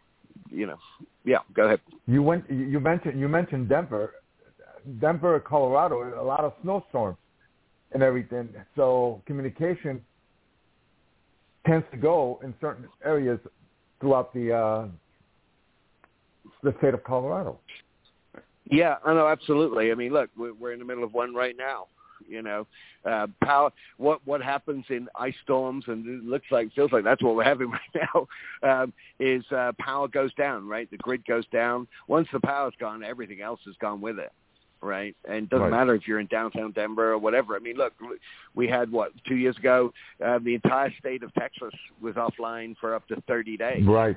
[0.51, 0.79] you know,
[1.25, 1.81] yeah, go ahead.
[2.07, 2.51] You went.
[2.51, 3.19] You mentioned.
[3.19, 4.15] You mentioned Denver,
[5.01, 6.21] Denver, Colorado.
[6.21, 7.19] A lot of snowstorms
[7.93, 8.49] and everything.
[8.77, 10.01] So communication
[11.67, 13.39] tends to go in certain areas
[14.01, 14.87] throughout the uh,
[16.63, 17.59] the state of Colorado.
[18.71, 19.91] Yeah, I know absolutely.
[19.91, 21.87] I mean, look, we're in the middle of one right now.
[22.29, 22.67] You know,
[23.05, 23.71] uh, power.
[23.97, 27.45] What what happens in ice storms, and it looks like feels like that's what we're
[27.45, 28.83] having right now.
[28.83, 30.91] Um, is uh, power goes down, right?
[30.91, 31.87] The grid goes down.
[32.09, 34.33] Once the power's gone, everything else has gone with it
[34.83, 35.17] right?
[35.25, 35.71] And it doesn't right.
[35.71, 37.57] matter if you're in downtown Denver or whatever.
[37.57, 37.95] I mean, look,
[38.55, 39.93] we had what two years ago,
[40.25, 43.87] uh, the entire state of Texas was offline for up to 30 days.
[43.87, 44.17] Right.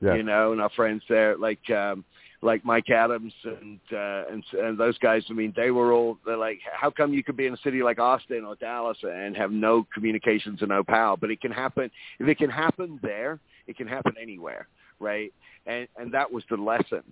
[0.00, 0.14] Yeah.
[0.14, 2.04] You know, and our friends there, like um,
[2.42, 5.22] like Mike Adams and uh, and and those guys.
[5.28, 7.82] I mean, they were all they're like, how come you could be in a city
[7.82, 11.16] like Austin or Dallas and have no communications and no power?
[11.16, 11.90] But it can happen.
[12.18, 15.32] If it can happen there, it can happen anywhere, right?
[15.66, 17.02] And and that was the lesson,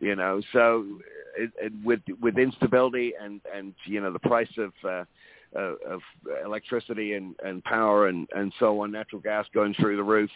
[0.00, 0.40] you know.
[0.52, 0.86] So
[1.36, 5.04] it, it, with with instability and and you know the price of uh,
[5.56, 6.00] of
[6.44, 10.30] electricity and, and power and, and so on, natural gas going through the roof,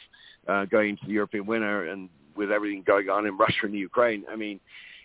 [0.46, 4.24] uh, going into the European winter, and with everything going on in Russia and Ukraine.
[4.30, 4.60] I mean,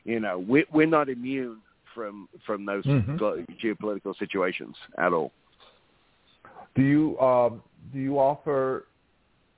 [0.05, 1.57] you know, we, we're not immune
[1.93, 3.17] from from those mm-hmm.
[3.63, 5.31] geopolitical situations at all.
[6.75, 8.85] Do you um, do you offer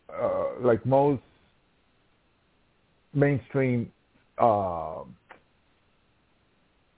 [0.10, 1.22] uh, like most
[3.14, 3.92] mainstream
[4.38, 5.04] uh,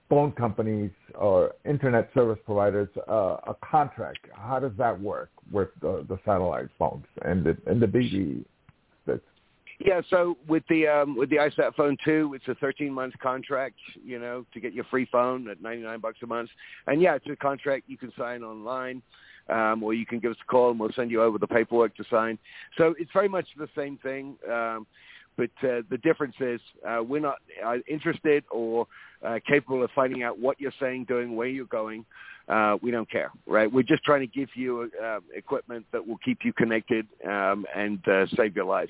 [0.09, 4.19] phone companies or internet service providers uh, a contract?
[4.33, 8.43] How does that work with the, the satellite phones and the and the BB
[9.79, 13.75] yeah, so with the um, with the iSat phone two, it's a 13 month contract,
[14.03, 16.49] you know, to get your free phone at 99 bucks a month.
[16.87, 19.03] And yeah, it's a contract you can sign online,
[19.49, 21.95] um, or you can give us a call and we'll send you over the paperwork
[21.97, 22.39] to sign.
[22.77, 24.35] So it's very much the same thing.
[24.51, 24.87] Um,
[25.37, 28.87] but uh, the difference is uh, we're not uh, interested or
[29.23, 32.03] uh, capable of finding out what you're saying, doing, where you're going.
[32.47, 33.71] Uh, we don't care, right?
[33.71, 38.05] We're just trying to give you uh, equipment that will keep you connected um, and
[38.07, 38.89] uh, save your life.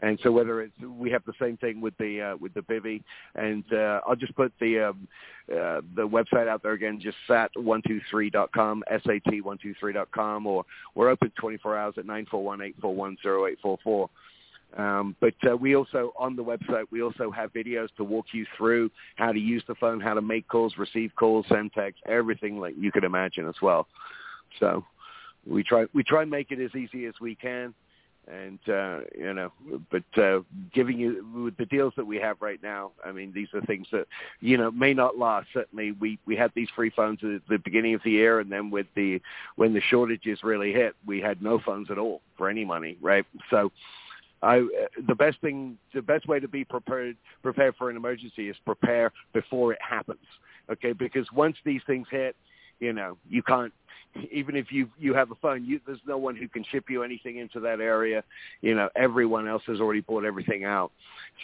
[0.00, 3.02] And so whether it's we have the same thing with the uh, with the Bivy,
[3.34, 5.08] and uh, I'll just put the um,
[5.50, 12.04] uh, the website out there again, just sat123.com, sat123.com, or we're open 24 hours at
[12.04, 14.08] 941-841-0844.
[14.76, 18.44] Um, but uh, we also, on the website, we also have videos to walk you
[18.58, 22.60] through how to use the phone, how to make calls, receive calls, send text, everything
[22.60, 23.86] like you could imagine as well.
[24.60, 24.84] So
[25.46, 27.72] we try we try and make it as easy as we can
[28.30, 29.52] and uh, you know,
[29.90, 30.40] but uh,
[30.72, 33.86] giving you with the deals that we have right now, I mean, these are things
[33.92, 34.06] that
[34.40, 35.48] you know may not last.
[35.52, 38.70] Certainly, we we had these free phones at the beginning of the year, and then
[38.70, 39.20] with the
[39.56, 43.26] when the shortages really hit, we had no phones at all for any money, right?
[43.50, 43.72] So.
[44.40, 44.64] I,
[45.08, 49.10] the best thing, the best way to be prepared, prepared for an emergency is prepare
[49.32, 50.24] before it happens.
[50.70, 52.36] Okay, because once these things hit,
[52.80, 53.72] you know, you can't
[54.32, 57.02] even if you you have a phone, you, there's no one who can ship you
[57.02, 58.24] anything into that area.
[58.60, 60.90] You know, everyone else has already bought everything out.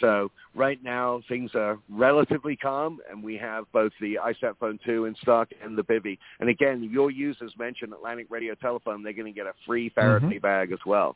[0.01, 5.05] So right now things are relatively calm, and we have both the iSat Phone 2
[5.05, 6.17] in stock and the Bivy.
[6.39, 10.39] And again, your users mentioned Atlantic Radiotelephone; they're going to get a free Faraday mm-hmm.
[10.39, 11.15] bag as well.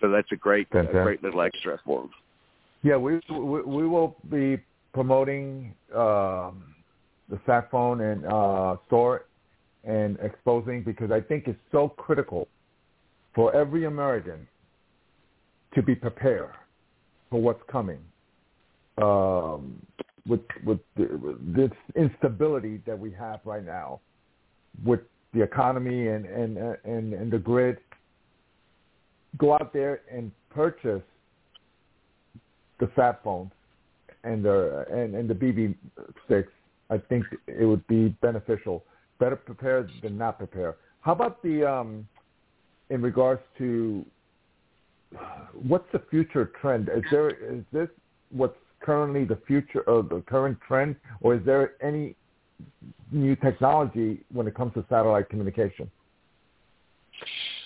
[0.00, 2.10] So that's a great, a great little extra for them.
[2.82, 4.58] Yeah, we we, we will be
[4.92, 6.64] promoting um,
[7.28, 9.24] the Sat Phone and uh, store
[9.84, 12.48] and exposing because I think it's so critical
[13.34, 14.46] for every American
[15.74, 16.50] to be prepared
[17.30, 18.00] for what's coming
[19.00, 19.80] um,
[20.26, 24.00] with with, the, with this instability that we have right now
[24.84, 25.00] with
[25.32, 27.78] the economy and and and, and the grid.
[29.38, 31.02] Go out there and purchase
[32.80, 33.52] the sat phones
[34.24, 35.74] and the and, and the BB
[36.26, 36.52] sticks.
[36.90, 38.82] I think it would be beneficial.
[39.20, 40.74] Better prepared than not prepared.
[41.02, 42.08] How about the um,
[42.88, 44.04] in regards to
[45.52, 46.88] what's the future trend?
[46.88, 47.88] Is there is this
[48.30, 52.16] what's currently the future of the current trend, or is there any
[53.12, 55.90] new technology when it comes to satellite communication?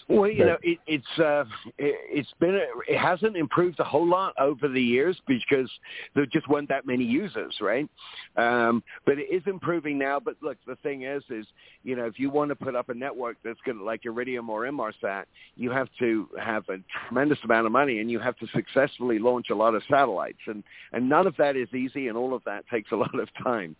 [0.08, 1.44] Well, you know, it, it's uh,
[1.78, 5.70] it, it's been a, it hasn't improved a whole lot over the years because
[6.14, 7.88] there just weren't that many users, right?
[8.36, 10.20] Um, but it is improving now.
[10.20, 11.46] But look, the thing is, is
[11.84, 14.50] you know, if you want to put up a network that's going to like Iridium
[14.50, 15.24] or Inmarsat,
[15.56, 16.76] you have to have a
[17.08, 20.62] tremendous amount of money, and you have to successfully launch a lot of satellites, and
[20.92, 23.74] and none of that is easy, and all of that takes a lot of time.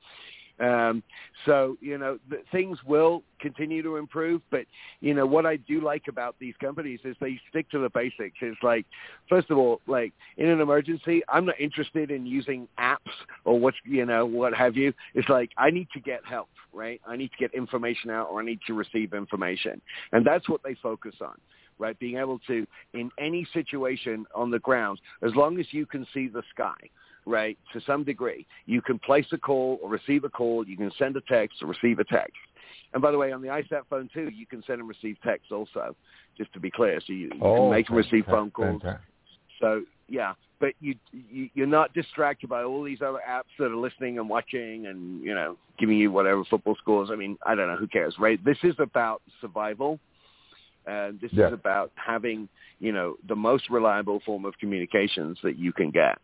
[0.61, 1.02] Um,
[1.46, 2.18] so you know
[2.52, 4.66] things will continue to improve, but
[5.00, 8.36] you know what I do like about these companies is they stick to the basics.
[8.40, 8.86] It's like
[9.28, 12.98] first of all, like in an emergency, I'm not interested in using apps
[13.44, 14.92] or what you know what have you.
[15.14, 17.00] It's like I need to get help, right?
[17.05, 19.80] I need to get information out or I need to receive information,
[20.12, 21.34] and that's what they focus on
[21.76, 21.98] right?
[21.98, 26.28] Being able to, in any situation on the ground, as long as you can see
[26.28, 26.76] the sky,
[27.27, 28.47] right, to some degree.
[28.66, 30.66] You can place a call or receive a call.
[30.66, 32.37] You can send a text or receive a text.
[32.93, 35.51] And by the way, on the iSat phone 2, you can send and receive text
[35.51, 35.97] also,
[36.39, 37.01] just to be clear.
[37.07, 38.83] So you, you oh, can make and receive phone calls.
[39.61, 43.77] So yeah, but you, you you're not distracted by all these other apps that are
[43.77, 47.11] listening and watching and you know giving you whatever football scores.
[47.12, 48.43] I mean, I don't know who cares, right?
[48.45, 49.99] This is about survival
[50.87, 51.49] and this yeah.
[51.49, 52.49] is about having,
[52.80, 56.18] you know, the most reliable form of communications that you can get.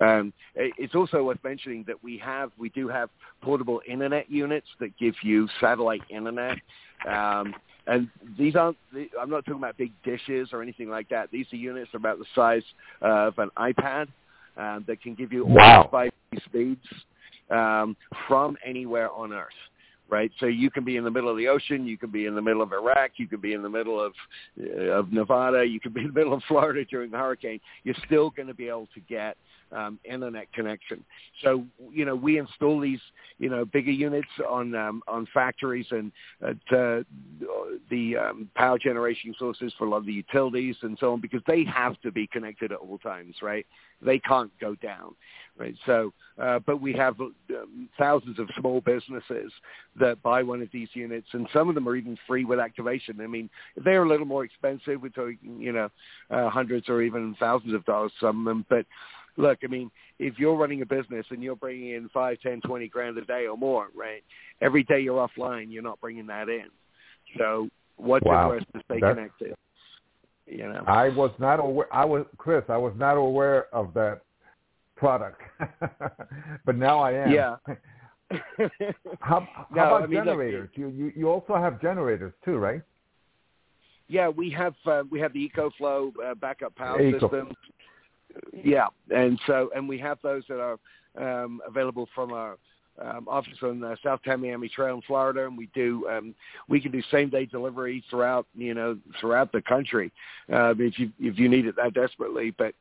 [0.00, 3.10] Um, it's also worth mentioning that we have, we do have
[3.42, 6.58] portable internet units that give you satellite internet.
[7.06, 7.54] Um,
[7.86, 8.08] and
[8.38, 8.76] these aren't,
[9.20, 11.30] I'm not talking about big dishes or anything like that.
[11.30, 12.62] These are units about the size
[13.02, 14.08] of an iPad
[14.56, 15.88] um, that can give you all wow.
[15.90, 16.10] five
[16.46, 16.86] speeds
[17.50, 17.96] um,
[18.26, 19.48] from anywhere on Earth
[20.10, 20.30] right?
[20.40, 22.42] So you can be in the middle of the ocean, you can be in the
[22.42, 24.12] middle of Iraq, you can be in the middle of
[24.60, 27.60] uh, of Nevada, you can be in the middle of Florida during the hurricane.
[27.84, 29.36] You're still going to be able to get
[29.72, 31.04] um, internet connection.
[31.42, 33.00] So you know we install these
[33.38, 37.02] you know bigger units on um, on factories and at uh,
[37.90, 41.42] the um, power generation sources for a lot of the utilities and so on because
[41.46, 43.66] they have to be connected at all times, right?
[44.02, 45.14] They can't go down
[45.60, 45.74] right?
[45.84, 49.52] So, uh, but we have um, thousands of small businesses
[50.00, 53.20] that buy one of these units, and some of them are even free with activation.
[53.20, 53.50] I mean,
[53.84, 55.02] they're a little more expensive.
[55.02, 55.90] We're talking, you know,
[56.30, 58.64] uh, hundreds or even thousands of dollars some of them.
[58.70, 58.86] But
[59.36, 62.88] look, I mean, if you're running a business and you're bringing in five, ten, twenty
[62.88, 64.24] grand a day or more, right?
[64.62, 66.66] Every day you're offline, you're not bringing that in.
[67.38, 68.46] So, what's wow.
[68.46, 69.54] it worth to stay That's, connected?
[70.46, 71.94] You know, I was not aware.
[71.94, 72.64] I was Chris.
[72.68, 74.22] I was not aware of that
[75.00, 75.40] product,
[76.66, 77.32] but now I am.
[77.32, 77.56] Yeah.
[79.18, 80.68] how how no, about I mean, generators?
[80.68, 82.82] Look, you, you you also have generators too, right?
[84.06, 87.18] Yeah, we have uh, we have the EcoFlow uh, backup power Eco.
[87.18, 87.56] systems.
[88.52, 90.78] Yeah, and so and we have those that are
[91.18, 92.58] um, available from our
[93.00, 96.34] um, office on uh, South Tamiami Trail in Florida, and we do um,
[96.68, 100.12] we can do same day delivery throughout you know throughout the country
[100.52, 102.54] uh, if you if you need it that desperately.
[102.56, 102.74] But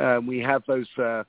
[0.00, 1.24] um, we have those uh,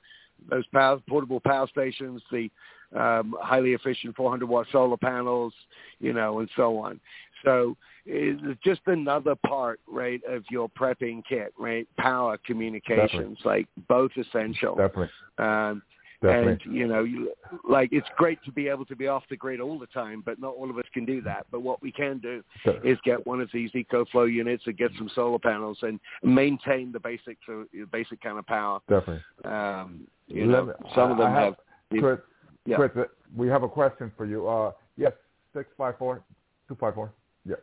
[0.48, 2.50] those power, portable power stations, the
[2.94, 5.52] um, highly efficient 400 watt solar panels,
[6.00, 7.00] you know, and so on.
[7.44, 11.86] So it's just another part, right, of your prepping kit, right?
[11.98, 13.42] Power communications, Definitely.
[13.44, 14.76] like both essential.
[14.76, 15.10] Definitely.
[15.38, 15.82] Um,
[16.22, 16.52] Definitely.
[16.64, 17.32] and you know, you,
[17.68, 20.40] like it's great to be able to be off the grid all the time, but
[20.40, 21.46] not all of us can do that.
[21.50, 22.80] But what we can do Sure.
[22.82, 27.00] is get one of these EcoFlow units and get some solar panels and maintain the
[27.00, 28.80] basic, so basic kind of power.
[28.88, 29.22] Definitely.
[29.44, 31.54] Um, you know, me- some of them I have.
[31.98, 32.18] Chris,
[32.64, 32.76] Yeah.
[32.76, 33.04] Chris, uh,
[33.34, 34.48] we have a question for you.
[34.48, 35.12] Uh, yes,
[35.54, 36.22] six five four,
[36.68, 37.12] two five four.
[37.44, 37.56] Yeah.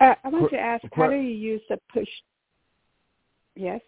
[0.00, 2.08] Uh, I want to ask, how do you use the push?
[3.54, 3.80] Yes.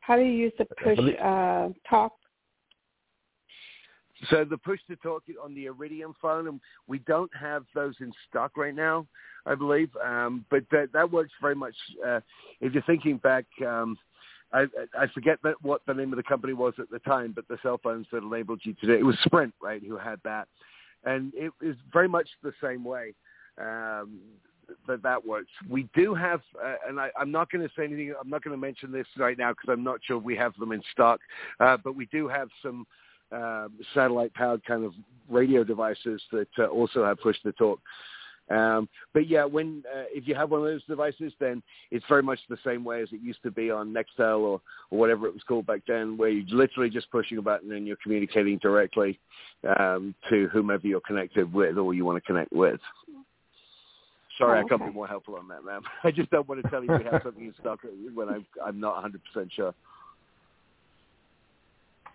[0.00, 2.12] How do you use the push uh, talk?
[4.28, 8.12] So the push to talk on the Iridium phone, and we don't have those in
[8.28, 9.06] stock right now,
[9.46, 9.90] I believe.
[10.04, 11.74] Um, but that that works very much.
[12.06, 12.20] Uh,
[12.60, 13.96] if you're thinking back, um,
[14.52, 14.66] I,
[14.98, 17.58] I forget that what the name of the company was at the time, but the
[17.62, 19.82] cell phones that enabled you to it was Sprint, right?
[19.82, 20.48] Who had that,
[21.04, 23.14] and it is very much the same way.
[23.58, 24.18] Um,
[24.86, 25.50] that that works.
[25.68, 28.14] We do have, uh, and I, I'm not going to say anything.
[28.20, 30.72] I'm not going to mention this right now because I'm not sure we have them
[30.72, 31.20] in stock.
[31.58, 32.86] Uh, but we do have some
[33.32, 34.92] uh, satellite-powered kind of
[35.28, 37.80] radio devices that uh, also have push-to-talk.
[38.50, 42.22] Um, but yeah, when uh, if you have one of those devices, then it's very
[42.22, 45.34] much the same way as it used to be on Nextel or, or whatever it
[45.34, 49.18] was called back then, where you're literally just pushing a button and you're communicating directly
[49.78, 52.80] um, to whomever you're connected with or you want to connect with.
[54.38, 54.74] Sorry, oh, okay.
[54.74, 55.82] I can't be more helpful on that, ma'am.
[56.04, 57.80] I just don't want to tell you we have something in stock
[58.14, 59.74] when I'm, I'm not 100% sure.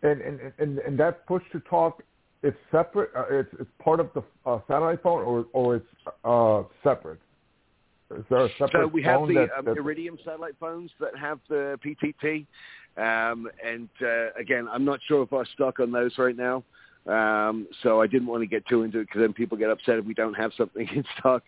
[0.04, 2.04] And, and and and that push to talk
[2.46, 3.10] it's separate.
[3.16, 5.86] Uh, it's it's part of the uh, satellite phone, or or it's
[6.24, 7.20] uh, separate.
[8.16, 8.82] Is there a separate phone?
[8.84, 12.46] so we have the that, um, Iridium satellite phones that have the PTT,
[12.98, 16.64] um, and uh, again, I'm not sure if our stock on those right now.
[17.08, 19.98] Um, so I didn't want to get too into it because then people get upset
[19.98, 21.44] if we don't have something in stock.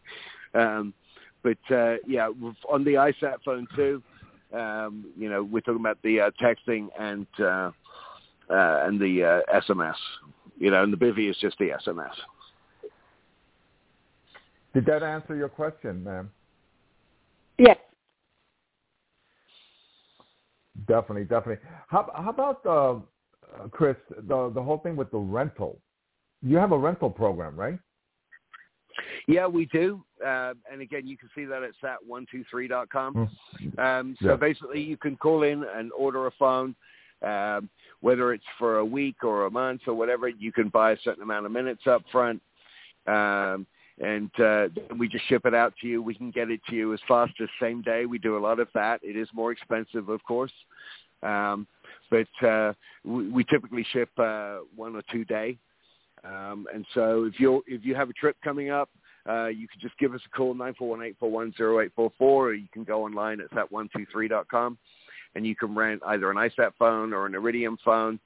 [0.54, 0.94] Um,
[1.44, 2.30] but uh, yeah,
[2.70, 4.02] on the iSat phone 2,
[4.54, 7.72] um, you know, we're talking about the uh, texting and uh,
[8.50, 9.96] uh, and the uh, SMS.
[10.58, 12.14] You know, and the Bivy is just the SMS.
[14.74, 16.30] Did that answer your question, ma'am?
[17.58, 17.78] Yes.
[20.88, 21.64] Definitely, definitely.
[21.88, 23.96] How, how about uh, Chris?
[24.10, 25.80] The the whole thing with the rental.
[26.44, 27.80] You have a rental program, right?
[29.28, 30.04] Yeah, we do.
[30.26, 33.30] Uh, and again, you can see that at sat123.com.
[33.60, 33.80] Mm.
[33.80, 34.36] Um, so yeah.
[34.36, 36.76] basically, you can call in and order a phone.
[37.24, 37.70] Um,
[38.02, 41.24] whether it's for a week or a month or whatever, you can buy a certain
[41.24, 42.42] amount of minutes up front.
[43.08, 43.66] Um,
[44.00, 46.02] and uh, we just ship it out to you.
[46.02, 48.06] We can get it to you as fast as same day.
[48.06, 49.00] We do a lot of that.
[49.04, 50.52] It is more expensive, of course,
[51.24, 51.66] um,
[52.12, 55.58] but uh, we, we typically ship uh, one or two day.
[56.24, 58.90] Um, and so if you if you have a trip coming up,
[59.28, 61.82] uh, you can just give us a call nine four one eight four one zero
[61.82, 64.78] eight four four, or you can go online at sat123.com
[65.38, 68.20] and you can rent either an iSat phone or an Iridium phone.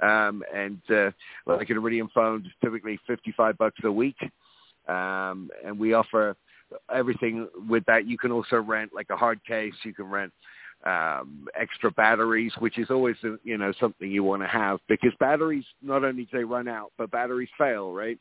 [0.00, 1.10] Um, and uh,
[1.46, 4.16] like an Iridium phone, is typically 55 bucks a week.
[4.88, 6.36] Um, and we offer
[6.94, 8.06] everything with that.
[8.06, 9.74] You can also rent like a hard case.
[9.84, 10.32] You can rent
[10.84, 15.64] um, extra batteries, which is always you know something you want to have because batteries
[15.82, 18.18] not only do they run out, but batteries fail, right?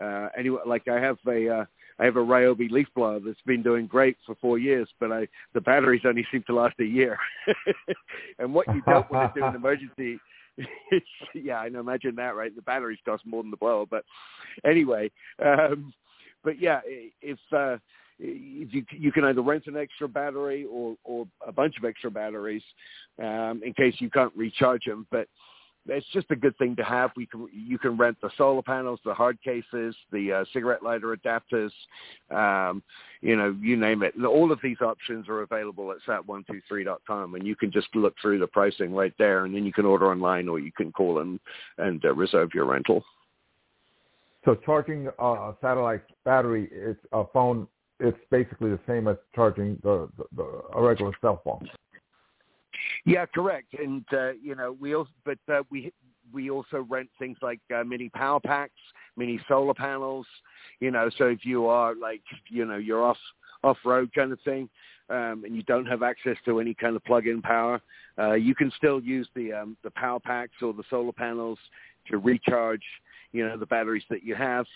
[0.00, 1.64] Uh, anyway, like I have a uh,
[1.98, 5.28] I have a Ryobi leaf blower that's been doing great for four years, but I
[5.54, 7.18] the batteries only seem to last a year.
[8.38, 10.18] and what you don't want to do in emergency
[11.34, 11.80] yeah, I know.
[11.80, 12.54] Imagine that, right?
[12.54, 14.04] The batteries cost more than the blower, but
[14.64, 15.10] anyway,
[15.44, 15.92] um,
[16.44, 17.76] but yeah, if uh,
[18.18, 22.10] if you you can either rent an extra battery or or a bunch of extra
[22.10, 22.62] batteries
[23.22, 25.28] um, in case you can't recharge them, but
[25.88, 27.10] it's just a good thing to have.
[27.16, 31.16] We can you can rent the solar panels, the hard cases, the uh, cigarette lighter
[31.16, 31.70] adapters,
[32.30, 32.82] um,
[33.20, 34.14] you know, you name it.
[34.24, 38.46] All of these options are available at sat123.com, and you can just look through the
[38.46, 41.40] pricing right there, and then you can order online or you can call and
[41.78, 43.04] and uh, reserve your rental.
[44.44, 47.66] So charging a satellite battery, it's a phone.
[47.98, 51.68] It's basically the same as charging the, the, the a regular cell phone.
[53.06, 53.72] Yeah, correct.
[53.78, 55.92] And uh, you know, we also, but uh, we
[56.32, 58.72] we also rent things like uh, mini power packs,
[59.16, 60.26] mini solar panels.
[60.80, 63.16] You know, so if you are like, you know, you're off
[63.62, 64.68] off road kind of thing,
[65.08, 67.80] um, and you don't have access to any kind of plug-in power,
[68.18, 71.58] uh, you can still use the um, the power packs or the solar panels
[72.10, 72.82] to recharge,
[73.32, 74.66] you know, the batteries that you have.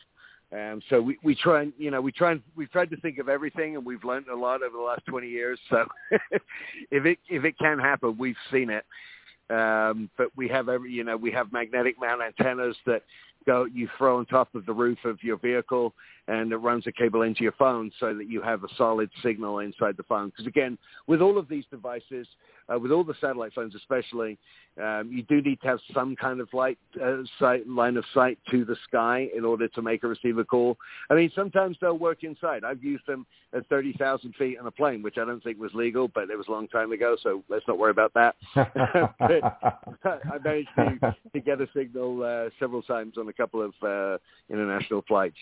[0.52, 3.18] Um, so we, we try and you know we try and we've tried to think
[3.18, 5.60] of everything, and we've learned a lot over the last 20 years.
[5.68, 5.84] So
[6.90, 8.84] if it if it can happen, we've seen it.
[9.48, 13.02] Um, but we have every you know we have magnetic mount antennas that
[13.46, 15.94] go you throw on top of the roof of your vehicle
[16.30, 19.58] and it runs a cable into your phone so that you have a solid signal
[19.58, 20.28] inside the phone.
[20.28, 20.78] Because again,
[21.08, 22.26] with all of these devices,
[22.72, 24.38] uh, with all the satellite phones especially,
[24.80, 28.38] um, you do need to have some kind of light uh, sight, line of sight
[28.52, 30.76] to the sky in order to make a receiver call.
[31.10, 32.62] I mean, sometimes they'll work inside.
[32.62, 36.06] I've used them at 30,000 feet on a plane, which I don't think was legal,
[36.06, 38.36] but it was a long time ago, so let's not worry about that.
[38.54, 38.68] but
[40.04, 44.18] I managed to, to get a signal uh, several times on a couple of uh,
[44.48, 45.36] international flights.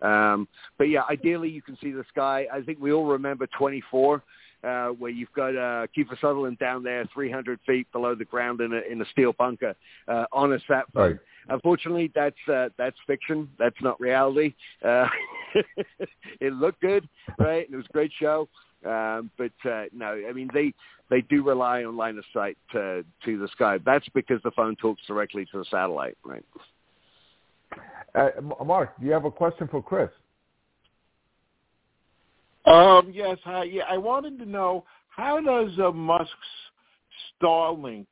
[0.00, 0.29] Um,
[0.78, 2.46] but yeah, ideally you can see the sky.
[2.52, 4.22] I think we all remember 24,
[4.62, 8.72] uh, where you've got uh, Kiefer Sutherland down there 300 feet below the ground in
[8.72, 9.74] a, in a steel bunker
[10.08, 11.12] uh, on a sat phone.
[11.12, 11.16] Right.
[11.48, 13.48] Unfortunately, that's uh, that's fiction.
[13.58, 14.54] That's not reality.
[14.84, 15.06] Uh,
[16.40, 17.08] it looked good,
[17.38, 17.66] right?
[17.70, 18.48] It was a great show,
[18.84, 20.74] um, but uh, no, I mean they
[21.08, 23.78] they do rely on line of sight to to the sky.
[23.84, 26.44] That's because the phone talks directly to the satellite, right?
[28.14, 28.28] Uh,
[28.64, 30.10] Mark, do you have a question for Chris?
[32.66, 33.64] Um, yes, hi.
[33.64, 36.30] Yeah, I wanted to know how does uh, Musk's
[37.42, 38.06] Starlink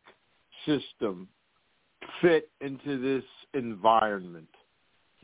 [0.67, 1.29] system
[2.21, 3.25] fit into this
[3.55, 4.49] environment?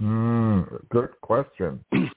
[0.01, 1.85] Mm, good question.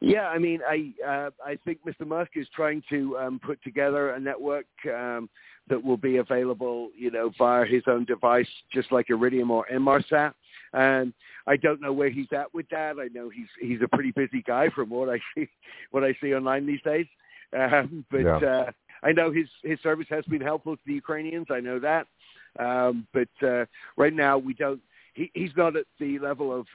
[0.00, 2.06] Yeah, I mean, I uh, I think Mr.
[2.06, 5.28] Musk is trying to um, put together a network um,
[5.68, 10.34] that will be available, you know, via his own device, just like Iridium or Inmarsat.
[10.72, 11.12] And
[11.46, 12.96] I don't know where he's at with that.
[12.98, 15.48] I know he's he's a pretty busy guy from what I see
[15.90, 17.06] what I see online these days.
[17.56, 18.36] Um, but yeah.
[18.36, 18.70] uh,
[19.02, 21.46] I know his his service has been helpful to the Ukrainians.
[21.50, 22.06] I know that.
[22.58, 24.80] Um, but uh, right now we don't.
[25.14, 26.66] He, he's not at the level of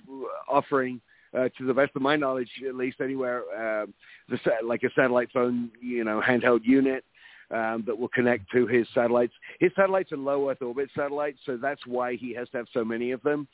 [0.48, 1.02] offering
[1.38, 3.94] uh, to the best of my knowledge, at least anywhere, um,
[4.30, 7.04] the like a satellite phone, you know, handheld unit
[7.52, 9.34] um, that will connect to his satellites.
[9.60, 12.84] His satellites are low Earth orbit satellites, so that's why he has to have so
[12.84, 13.48] many of them.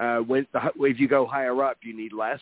[0.00, 2.40] Uh, when the, if you go higher up, you need less.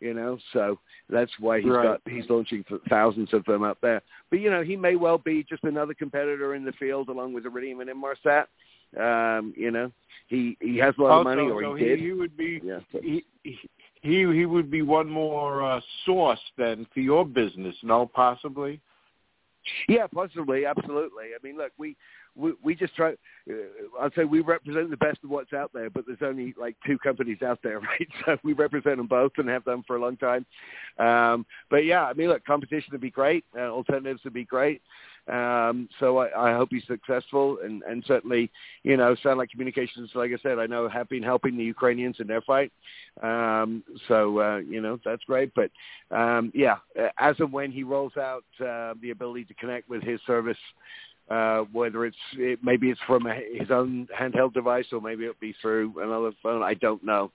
[0.00, 0.78] You know, so
[1.08, 1.84] that's why he's right.
[2.04, 4.02] got he's launching thousands of them up there.
[4.28, 7.46] But you know, he may well be just another competitor in the field along with
[7.46, 8.46] Iridium and Inmarsat.
[9.00, 9.90] Um, you know,
[10.26, 12.00] he he has a lot of money, or so he, did.
[12.00, 13.58] He would be yeah, he, he
[14.02, 17.74] he would be one more uh, source then for your business.
[17.82, 18.80] No, possibly.
[19.88, 21.26] Yeah, possibly, absolutely.
[21.34, 21.96] I mean, look, we
[22.36, 23.14] we, we just try.
[23.48, 23.54] Uh,
[24.00, 26.98] I'd say we represent the best of what's out there, but there's only like two
[26.98, 28.08] companies out there, right?
[28.24, 30.46] So we represent them both and have done for a long time.
[30.98, 33.44] Um, but yeah, I mean, look, competition would be great.
[33.56, 34.82] Uh, alternatives would be great.
[35.26, 38.50] Um, so I, I hope he's successful, and, and certainly,
[38.82, 42.26] you know, Satellite Communications, like I said, I know have been helping the Ukrainians in
[42.26, 42.70] their fight.
[43.22, 45.52] Um, so uh, you know that's great.
[45.54, 45.70] But
[46.14, 46.76] um, yeah,
[47.18, 50.58] as and when he rolls out uh, the ability to connect with his service
[51.30, 55.34] uh, whether it's it, maybe it's from a, his own handheld device or maybe it'll
[55.40, 56.62] be through another phone.
[56.62, 57.30] I don't know.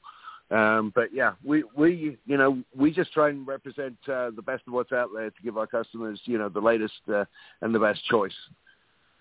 [0.51, 4.63] Um, but yeah, we we you know we just try and represent uh, the best
[4.65, 7.25] of what's out there to give our customers you know the latest uh,
[7.61, 8.33] and the best choice,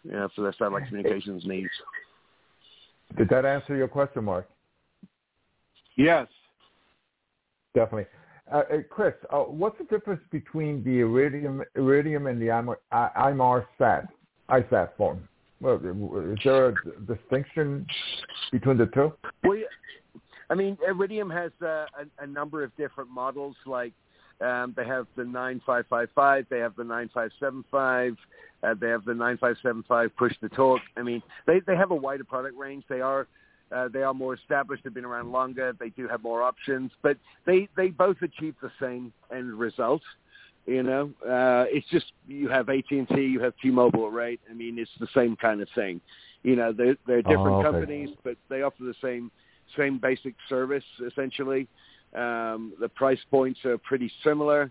[0.05, 1.69] you know, for their satellite communications needs.
[3.17, 4.49] Did that answer your question, Mark?
[5.97, 6.29] Yes,
[7.75, 8.07] definitely.
[8.51, 12.47] Uh, uh Chris, uh, what's the difference between the Iridium, Iridium and the
[12.93, 14.09] IMAR sat?
[14.51, 15.27] ISAT phone.
[15.61, 16.75] Well, is there a
[17.07, 17.87] distinction
[18.53, 19.13] between the two?
[19.43, 19.59] Well,
[20.51, 21.87] I mean, Iridium has uh, a,
[22.21, 23.57] a number of different models.
[23.67, 23.93] Like
[24.41, 28.17] um, they have the 9555, they have the 9575,
[28.63, 30.81] uh, they have the 9575 push to talk.
[30.97, 32.85] I mean, they they have a wider product range.
[32.89, 33.27] They are
[33.71, 34.85] uh, they are more established.
[34.85, 35.75] They've been around longer.
[35.79, 40.03] They do have more options, but they they both achieve the same end result.
[40.69, 44.39] You know, uh, it's just you have AT and T, you have T-Mobile, right?
[44.51, 45.99] I mean, it's the same kind of thing.
[46.43, 47.71] You know, they're they're different oh, okay.
[47.71, 49.31] companies, but they offer the same
[49.79, 51.69] same basic service essentially.
[52.15, 54.71] Um, the price points are pretty similar.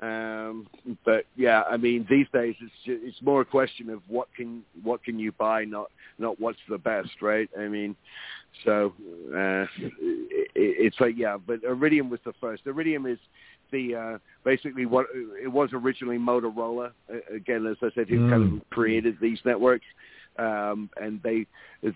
[0.00, 0.68] Um,
[1.04, 4.62] but yeah, I mean, these days it's just, it's more a question of what can
[4.84, 7.50] what can you buy, not not what's the best, right?
[7.58, 7.96] I mean,
[8.64, 8.92] so
[9.34, 12.62] uh, it, it's like yeah, but Iridium was the first.
[12.66, 13.18] Iridium is
[13.72, 15.06] the uh, basically what
[15.42, 16.92] it was originally Motorola.
[17.34, 18.30] Again, as I said, who mm.
[18.30, 19.86] kind of created these networks,
[20.38, 21.46] um, and they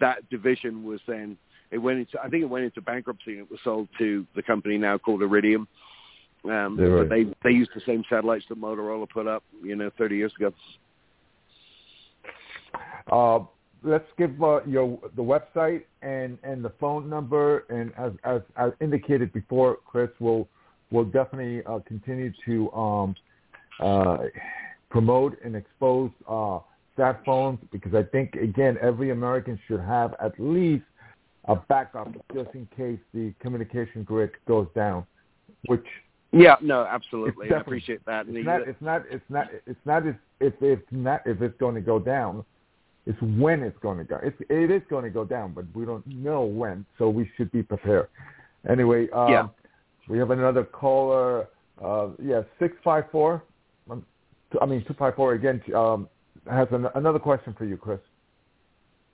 [0.00, 1.36] that division was then
[1.70, 4.42] it went into I think it went into bankruptcy and it was sold to the
[4.42, 5.68] company now called Iridium.
[6.44, 7.08] Um, yeah, right.
[7.08, 10.32] But they they used the same satellites that Motorola put up, you know, 30 years
[10.38, 10.52] ago.
[13.10, 13.44] Uh,
[13.82, 18.72] let's give uh, your the website and and the phone number, and as as, as
[18.80, 20.48] indicated before, Chris will
[20.90, 23.14] will definitely uh, continue to um,
[23.80, 24.18] uh,
[24.90, 26.58] promote and expose uh,
[26.96, 30.84] sat phones because I think again every American should have at least
[31.46, 35.06] a backup just in case the communication grid goes down,
[35.66, 35.84] which
[36.32, 37.52] yeah, no, absolutely.
[37.52, 38.26] I appreciate that.
[38.28, 39.02] It's not, it's not.
[39.10, 39.46] It's not.
[39.66, 40.06] It's not.
[40.06, 42.44] If if it's not if it's going to go down,
[43.06, 44.18] it's when it's going to go.
[44.22, 47.50] It's it is going to go down, but we don't know when, so we should
[47.52, 48.08] be prepared.
[48.68, 49.48] Anyway, um, yeah.
[50.08, 51.48] We have another caller.
[51.82, 53.42] Uh, yeah, six five four.
[53.90, 54.04] Um,
[54.60, 55.62] I mean two five four again.
[55.74, 56.08] Um,
[56.50, 58.00] has an, another question for you, Chris.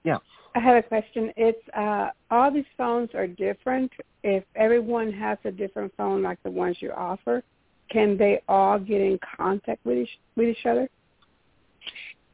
[0.05, 0.19] Yeah.
[0.55, 1.33] I have a question.
[1.37, 3.91] It's uh, all these phones are different.
[4.23, 7.43] If everyone has a different phone like the ones you offer,
[7.91, 10.89] can they all get in contact with each with each other?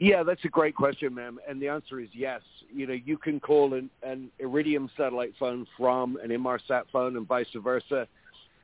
[0.00, 1.38] Yeah, that's a great question, ma'am.
[1.48, 2.40] And the answer is yes.
[2.72, 7.26] You know, you can call an, an Iridium satellite phone from an Inmarsat phone and
[7.26, 8.06] vice versa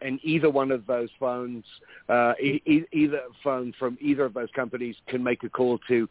[0.05, 1.65] and either one of those phones,
[2.09, 6.09] uh, e- either phone from either of those companies can make a call to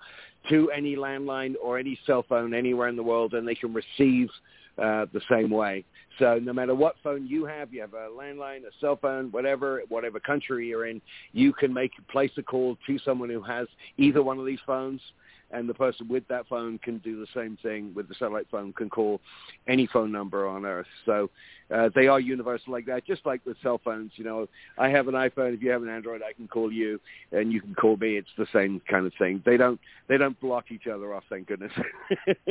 [0.49, 4.29] to any landline or any cell phone anywhere in the world, and they can receive
[4.77, 5.85] uh, the same way.
[6.19, 9.83] So no matter what phone you have, you have a landline, a cell phone, whatever,
[9.89, 13.67] whatever country you're in, you can make place a call to someone who has
[13.97, 15.01] either one of these phones
[15.53, 18.73] and the person with that phone can do the same thing with the satellite phone,
[18.73, 19.21] can call
[19.67, 20.87] any phone number on Earth.
[21.05, 21.29] So
[21.73, 24.11] uh, they are universal like that, just like with cell phones.
[24.15, 24.47] You know,
[24.77, 25.53] I have an iPhone.
[25.53, 26.99] If you have an Android, I can call you,
[27.31, 28.17] and you can call me.
[28.17, 29.41] It's the same kind of thing.
[29.45, 31.23] They don't they don't block each other off.
[31.29, 31.71] Thank goodness.
[32.25, 32.45] that,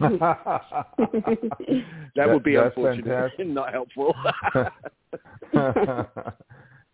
[2.16, 4.14] that, would be unfortunate and not helpful.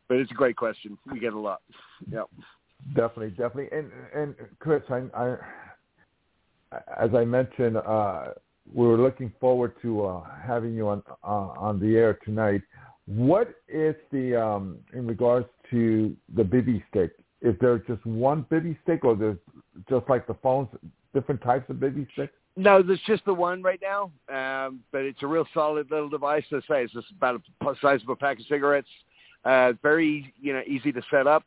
[0.09, 0.99] but it's a great question.
[1.11, 1.63] We get a lot.
[2.11, 2.29] Yep.
[2.93, 5.37] Definitely, definitely, and and Chris, I, I
[7.01, 8.29] as I mentioned, uh,
[8.73, 11.27] we were looking forward to uh, having you on uh,
[11.57, 12.63] on the air tonight.
[13.07, 17.13] What is the um, in regards to the Bivy stick?
[17.43, 19.39] Is there just one Bivy stick, or there's
[19.89, 20.69] just like the phones,
[21.13, 22.33] different types of Bivy sticks?
[22.57, 26.45] No, there's just the one right now, um, but it's a real solid little device.
[26.51, 28.89] To say it's just about the size of a pack of cigarettes.
[29.45, 31.45] Uh, very you know easy to set up.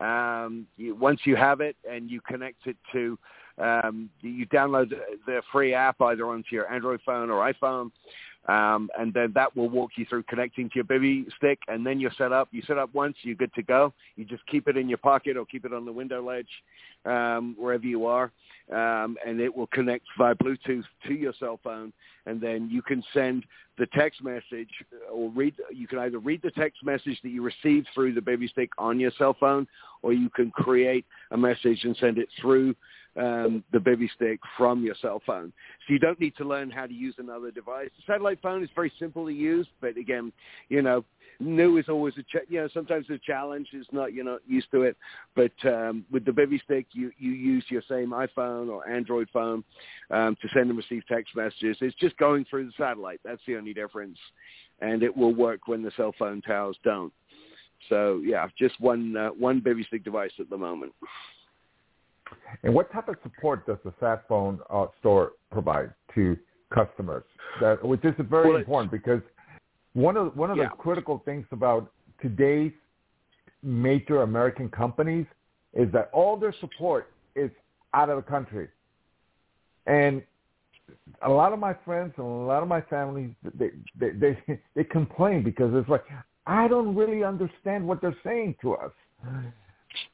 [0.00, 3.18] Um, you, once you have it and you connect it to,
[3.58, 4.90] um, you download
[5.26, 7.90] the free app either onto your Android phone or iPhone,
[8.48, 11.98] um, and then that will walk you through connecting to your Bivy stick, and then
[11.98, 12.48] you're set up.
[12.52, 13.92] You set up once, you're good to go.
[14.14, 16.48] You just keep it in your pocket or keep it on the window ledge,
[17.04, 18.30] um, wherever you are,
[18.72, 21.92] um, and it will connect via Bluetooth to your cell phone,
[22.26, 23.44] and then you can send
[23.78, 24.70] the text message
[25.10, 25.54] or read.
[25.72, 29.00] You can either read the text message that you received through the Bivy stick on
[29.00, 29.66] your cell phone,
[30.02, 32.74] or you can create a message and send it through
[33.18, 35.52] um, the Bivy stick from your cell phone.
[35.86, 37.88] So you don't need to learn how to use another device.
[37.96, 40.32] The satellite phone is very simple to use, but again,
[40.68, 41.04] you know,
[41.40, 43.68] new is always a ch- you know sometimes a challenge.
[43.72, 44.96] It's not you're not used to it,
[45.34, 49.64] but um, with the Bivy stick, you you use your same iPhone or Android phone
[50.10, 51.76] um, to send and receive text messages.
[51.80, 53.20] It's just going through the satellite.
[53.24, 54.18] That's the only difference,
[54.80, 57.12] and it will work when the cell phone towers don't.
[57.88, 60.92] So yeah, just one uh, one Bivy stick device at the moment.
[62.62, 66.36] And what type of support does the Sat Phone uh, store provide to
[66.74, 67.24] customers?
[67.60, 69.20] That, which is very well, important because
[69.92, 70.64] one of one of yeah.
[70.64, 72.72] the critical things about today's
[73.62, 75.26] major American companies
[75.72, 77.50] is that all their support is
[77.94, 78.68] out of the country,
[79.86, 80.22] and
[81.22, 84.84] a lot of my friends and a lot of my family they they they, they
[84.84, 86.04] complain because it's like
[86.46, 88.92] I don't really understand what they're saying to us.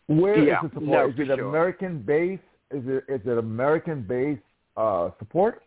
[0.07, 0.89] Where yeah, is the support?
[0.89, 1.49] No, is it sure.
[1.49, 2.41] American base?
[2.71, 4.41] Is it is it American based
[4.77, 5.63] uh, support?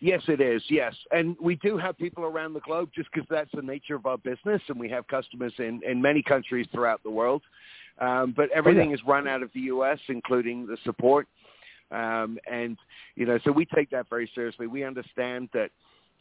[0.00, 0.62] Yes, it is.
[0.68, 4.06] Yes, and we do have people around the globe just because that's the nature of
[4.06, 7.42] our business, and we have customers in in many countries throughout the world.
[8.00, 8.94] Um, but everything oh, yeah.
[8.94, 11.26] is run out of the U.S., including the support.
[11.90, 12.76] Um, and
[13.16, 14.66] you know, so we take that very seriously.
[14.66, 15.70] We understand that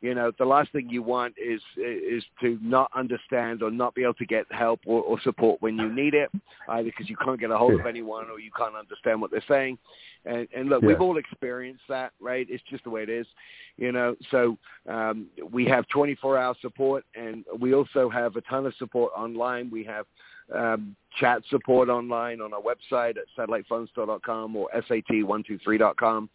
[0.02, 4.04] you know, the last thing you want is is to not understand or not be
[4.04, 6.30] able to get help or, or support when you need it,
[6.70, 9.44] either because you can't get a hold of anyone or you can't understand what they're
[9.48, 9.78] saying.
[10.26, 10.90] And, and look, yeah.
[10.90, 12.46] we've all experienced that, right?
[12.50, 13.26] It's just the way it is,
[13.78, 14.16] you know.
[14.30, 19.70] So um, we have 24-hour support, and we also have a ton of support online.
[19.72, 20.06] We have
[20.54, 26.30] um, chat support online on our website at satellitephonestore.com or sat123.com.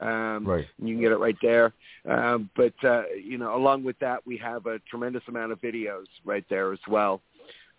[0.00, 0.66] Um, right.
[0.78, 1.72] You can get it right there.
[2.08, 6.06] Um, but, uh, you know, along with that, we have a tremendous amount of videos
[6.24, 7.22] right there as well.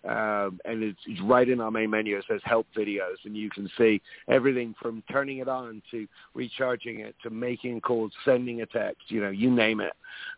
[0.03, 2.17] Um, and it's, it's right in our main menu.
[2.17, 7.01] It says help videos, and you can see everything from turning it on to recharging
[7.01, 9.01] it to making calls, sending a text.
[9.09, 9.93] You know, you name it.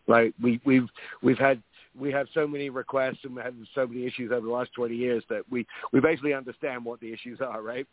[0.08, 0.88] Like we, we've
[1.22, 1.62] we've had
[2.00, 4.96] we have so many requests and we have so many issues over the last 20
[4.96, 7.86] years that we we basically understand what the issues are, right?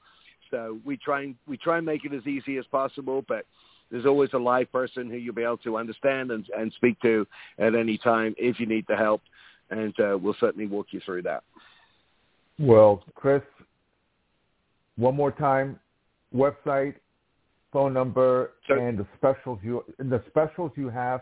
[0.51, 3.45] So we try and we try and make it as easy as possible, but
[3.91, 7.27] there's always a live person who you'll be able to understand and, and speak to
[7.59, 9.23] at any time if you need the help,
[9.71, 11.43] and uh, we'll certainly walk you through that.
[12.59, 13.43] Well, Chris,
[14.97, 15.79] one more time,
[16.35, 16.95] website,
[17.73, 21.21] phone number, so, and the specials you the specials you have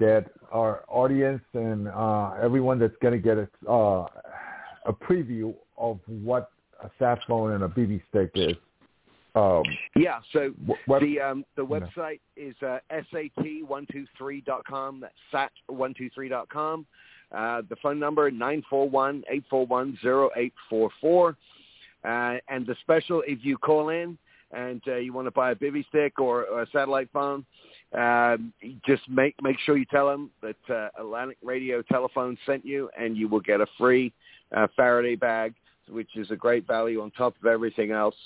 [0.00, 4.06] that our audience and uh, everyone that's going to get a, uh,
[4.86, 6.50] a preview of what
[6.82, 8.56] a sat phone and a BB stick is.
[9.34, 9.64] Um,
[9.96, 10.52] yeah, so
[10.86, 12.78] what, the um, the website is uh,
[13.12, 15.00] sat123.com.
[15.00, 16.86] That's sat123.com.
[17.32, 21.36] Uh, the phone number nine four one eight four one zero eight four four.
[22.04, 24.16] Uh, and the special, if you call in
[24.52, 27.44] and uh, you want to buy a Bivy stick or, or a satellite phone,
[27.98, 28.52] um,
[28.86, 33.26] just make make sure you tell them that uh, Atlantic Radiotelephone sent you, and you
[33.28, 34.12] will get a free
[34.54, 35.54] uh, Faraday bag,
[35.88, 38.16] which is a great value on top of everything else,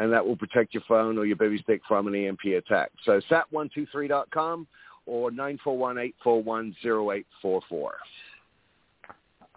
[0.00, 2.90] and that will protect your phone or your Bivy stick from an EMP attack.
[3.04, 4.66] So sat123.com
[5.04, 7.94] or nine four one eight four one zero eight four four.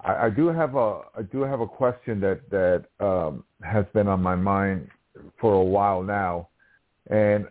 [0.04, 4.08] I, I do have a I do have a question that that um, has been
[4.08, 4.90] on my mind
[5.40, 6.50] for a while now,
[7.10, 7.48] and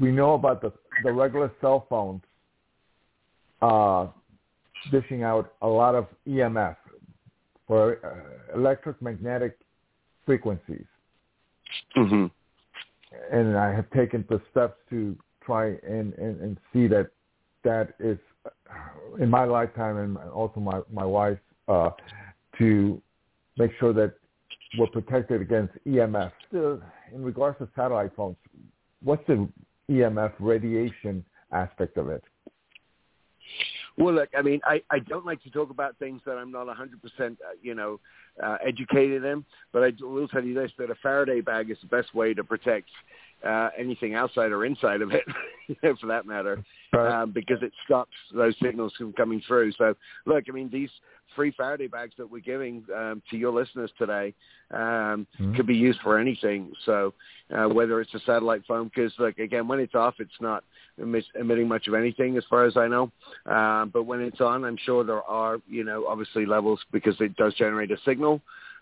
[0.00, 0.72] we know about the
[1.04, 2.22] the regular cell phones
[3.60, 4.06] uh,
[4.90, 6.76] dishing out a lot of EMF
[7.66, 9.58] for uh, electromagnetic
[10.24, 10.86] frequencies.
[11.96, 12.26] Mm-hmm.
[13.30, 17.10] And I have taken the steps to try and, and, and see that
[17.64, 18.18] that is
[19.18, 21.90] in my lifetime and also my my wife uh,
[22.58, 23.00] to
[23.58, 24.14] make sure that
[24.78, 26.32] we're protected against EMF.
[26.48, 26.80] Still,
[27.14, 28.36] In regards to satellite phones,
[29.02, 29.48] what's the
[29.90, 32.24] EMF radiation aspect of it?
[33.98, 36.66] Well, look, I mean, I, I don't like to talk about things that I'm not
[36.66, 38.00] 100%, uh, you know,
[38.42, 41.88] uh, educated in, but I will tell you this, that a Faraday bag is the
[41.88, 42.88] best way to protect
[43.46, 45.24] uh, anything outside or inside of it,
[46.00, 46.62] for that matter,
[46.92, 47.22] right.
[47.22, 49.72] um, because it stops those signals from coming through.
[49.72, 49.94] So,
[50.26, 50.90] look, I mean, these
[51.34, 54.34] free Faraday bags that we're giving um, to your listeners today
[54.70, 55.54] um, mm-hmm.
[55.54, 56.72] could be used for anything.
[56.84, 57.14] So,
[57.54, 60.64] uh, whether it's a satellite phone, because, like, again, when it's off, it's not
[60.98, 63.10] emitting much of anything, as far as I know.
[63.46, 67.36] Um, but when it's on, I'm sure there are, you know, obviously levels because it
[67.36, 68.40] does generate a signal.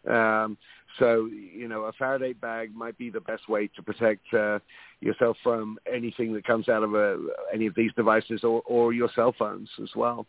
[0.09, 0.57] Um,
[0.99, 4.59] so, you know, a Faraday bag might be the best way to protect uh,
[5.01, 7.19] yourself from anything that comes out of a,
[7.53, 10.27] any of these devices or, or your cell phones as well.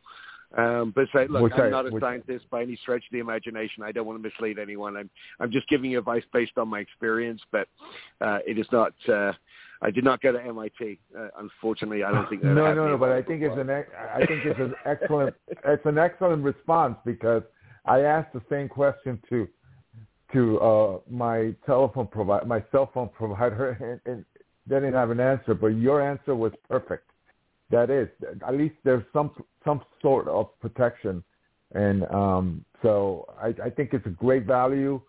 [0.57, 3.84] Um, but say, look, I'm not a scientist by any stretch of the imagination.
[3.84, 4.97] I don't want to mislead anyone.
[4.97, 5.09] I'm
[5.39, 7.70] I'm just giving you advice based on my experience, but
[8.20, 8.93] uh, it is not.
[9.07, 9.32] Uh,
[9.82, 10.99] I did not go to MIT.
[11.18, 12.97] Uh, unfortunately, I don't think no, no, no.
[12.97, 17.43] But I think it's an I think it's an excellent it's an excellent response because
[17.86, 19.47] I asked the same question to
[20.34, 24.25] to uh, my telephone provider, my cell phone provider, and, and
[24.67, 25.53] they didn't have an answer.
[25.53, 27.09] But your answer was perfect.
[27.69, 28.09] That is,
[28.45, 29.32] at least there's some
[29.63, 31.23] some sort of protection,
[31.73, 34.99] and um, so I, I think it's a great value.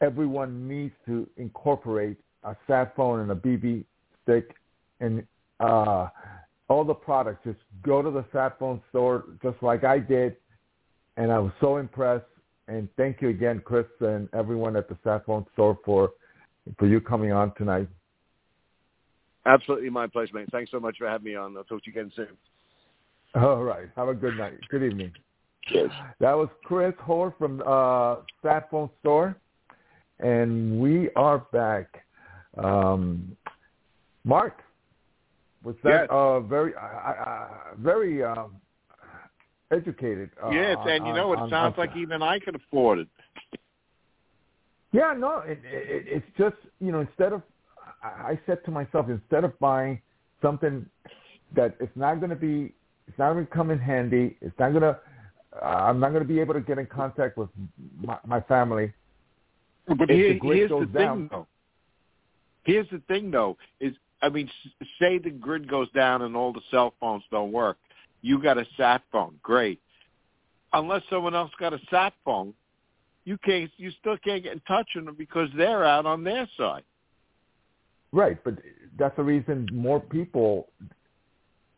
[0.00, 3.84] Everyone needs to incorporate a sat phone and a BB
[4.22, 4.54] stick,
[5.00, 5.26] and
[5.58, 6.06] uh,
[6.68, 7.40] all the products.
[7.44, 10.36] Just go to the sat phone store, just like I did,
[11.16, 12.26] and I was so impressed
[12.68, 16.12] and thank you again, Chris, and everyone at the Sat Phone store for
[16.78, 17.88] for you coming on tonight.
[19.46, 20.48] Absolutely, my pleasure, mate.
[20.52, 21.56] Thanks so much for having me on.
[21.56, 22.28] I'll talk to you again soon.
[23.34, 23.88] All right.
[23.96, 24.58] Have a good night.
[24.70, 25.12] Good evening.
[25.64, 25.90] Cheers.
[26.20, 29.36] That was Chris Hoar from uh, Sat Phone Store,
[30.20, 32.04] and we are back.
[32.62, 33.36] Um,
[34.24, 34.62] Mark,
[35.62, 36.08] was that yes.
[36.10, 37.48] uh, very, uh, uh,
[37.78, 38.56] very um,
[39.70, 40.30] educated.
[40.42, 43.08] Uh, yes, and you know, it on, sounds on, like even I could afford it.
[44.92, 47.42] Yeah, no, it, it, it's just you know, instead of
[48.02, 50.00] I said to myself, instead of buying
[50.40, 50.86] something
[51.54, 52.72] that it's not going to be,
[53.06, 54.98] it's not going to come in handy, it's not going to,
[55.60, 57.48] uh, I'm not going to be able to get in contact with
[58.00, 58.92] my, my family.
[59.86, 61.46] But here, the here's the down, though.
[62.64, 64.50] Here's the thing, though, is I mean,
[65.00, 67.78] say the grid goes down and all the cell phones don't work
[68.22, 69.34] you got a sat phone.
[69.42, 69.80] Great.
[70.72, 72.52] Unless someone else got a sat phone,
[73.24, 73.70] you can't.
[73.76, 76.82] You still can't get in touch with them because they're out on their side.
[78.12, 78.54] Right, but
[78.98, 80.68] that's the reason more people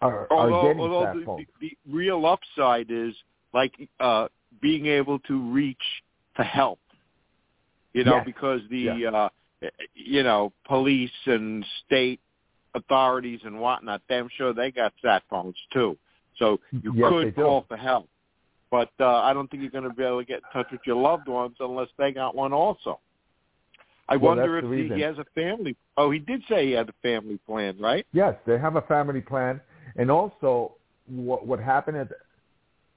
[0.00, 1.46] are, although, are getting although sat phones.
[1.60, 3.14] The, the real upside is
[3.52, 4.28] like uh,
[4.60, 5.76] being able to reach
[6.36, 6.78] to help.
[7.92, 8.26] You know, yes.
[8.26, 9.12] because the yes.
[9.12, 9.28] uh,
[9.94, 12.20] you know police and state
[12.74, 15.98] authorities and whatnot, I'm sure they got sat phones too.
[16.40, 18.08] So you yes, could call for help.
[18.72, 20.80] But uh, I don't think you're going to be able to get in touch with
[20.86, 22.98] your loved ones unless they got one also.
[24.08, 25.76] I well, wonder if he, he has a family.
[25.96, 28.04] Oh, he did say he had a family plan, right?
[28.12, 29.60] Yes, they have a family plan,
[29.96, 30.74] and also
[31.06, 32.08] what what happened at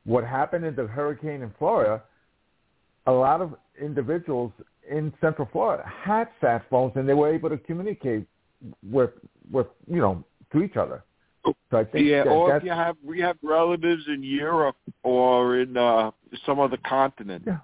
[0.05, 2.01] what happened in the hurricane in Florida.
[3.05, 4.51] A lot of individuals
[4.89, 8.25] in Central Florida had sat phones, and they were able to communicate
[8.81, 9.11] with
[9.51, 11.03] with you know to each other.
[11.45, 15.59] So I think yeah, that, or if you have we have relatives in Europe or
[15.59, 16.11] in uh
[16.45, 17.43] some other continent.
[17.45, 17.57] Yeah.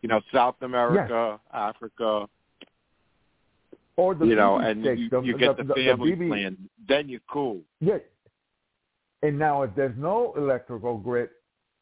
[0.00, 1.52] You know, South America, yes.
[1.52, 2.28] Africa.
[3.96, 6.56] Or the you know, and you, the, you get the, the, family BB, plan.
[6.88, 7.60] Then you're cool.
[7.80, 7.98] Yeah.
[9.22, 11.28] And now, if there's no electrical grid,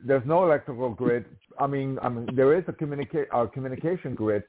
[0.04, 1.24] there's no electrical grid.
[1.58, 4.42] I mean, I mean, there is a communicate uh, communication grid.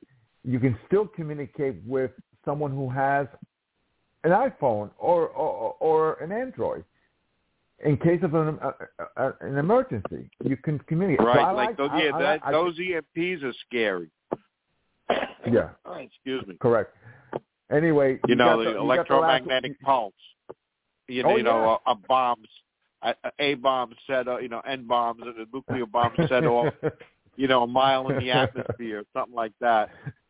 [0.43, 2.11] You can still communicate with
[2.43, 3.27] someone who has
[4.23, 6.83] an iPhone or or, or an Android
[7.83, 8.71] in case of an uh,
[9.17, 10.29] uh, an emergency.
[10.43, 11.25] You can communicate.
[11.25, 14.09] Right, so like, like those, I, yeah, I, that, I, those EMPs are scary.
[15.51, 15.69] Yeah.
[15.99, 16.55] Excuse me.
[16.59, 16.95] Correct.
[17.71, 20.13] Anyway, you, you know the, the, electromagnetic last, pulse.
[21.07, 21.93] You, oh, you know, yeah.
[21.93, 22.47] a, a bombs,
[23.01, 26.73] a, a bomb set, uh, you know, N bombs, and a nuclear bomb set off,
[27.35, 29.89] you know, a mile in the atmosphere, something like that.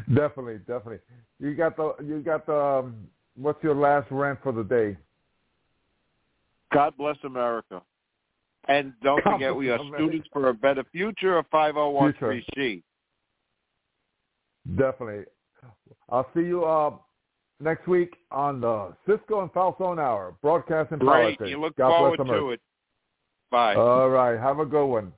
[0.14, 0.98] Definitely, definitely.
[1.38, 2.56] You got the you got the.
[2.56, 4.96] Um, what's your last rant for the day?
[6.72, 7.82] God bless America.
[8.68, 12.82] And don't God forget, we are bless students for a better future of 5013C.
[14.76, 15.24] Definitely.
[16.08, 16.92] I'll see you uh,
[17.60, 21.38] next week on the Cisco and Falzon Hour, broadcasting Great.
[21.38, 21.50] politics.
[21.50, 22.52] You look God forward bless to America.
[22.52, 22.60] it.
[23.50, 23.74] Bye.
[23.74, 24.40] All right.
[24.40, 25.12] Have a good one.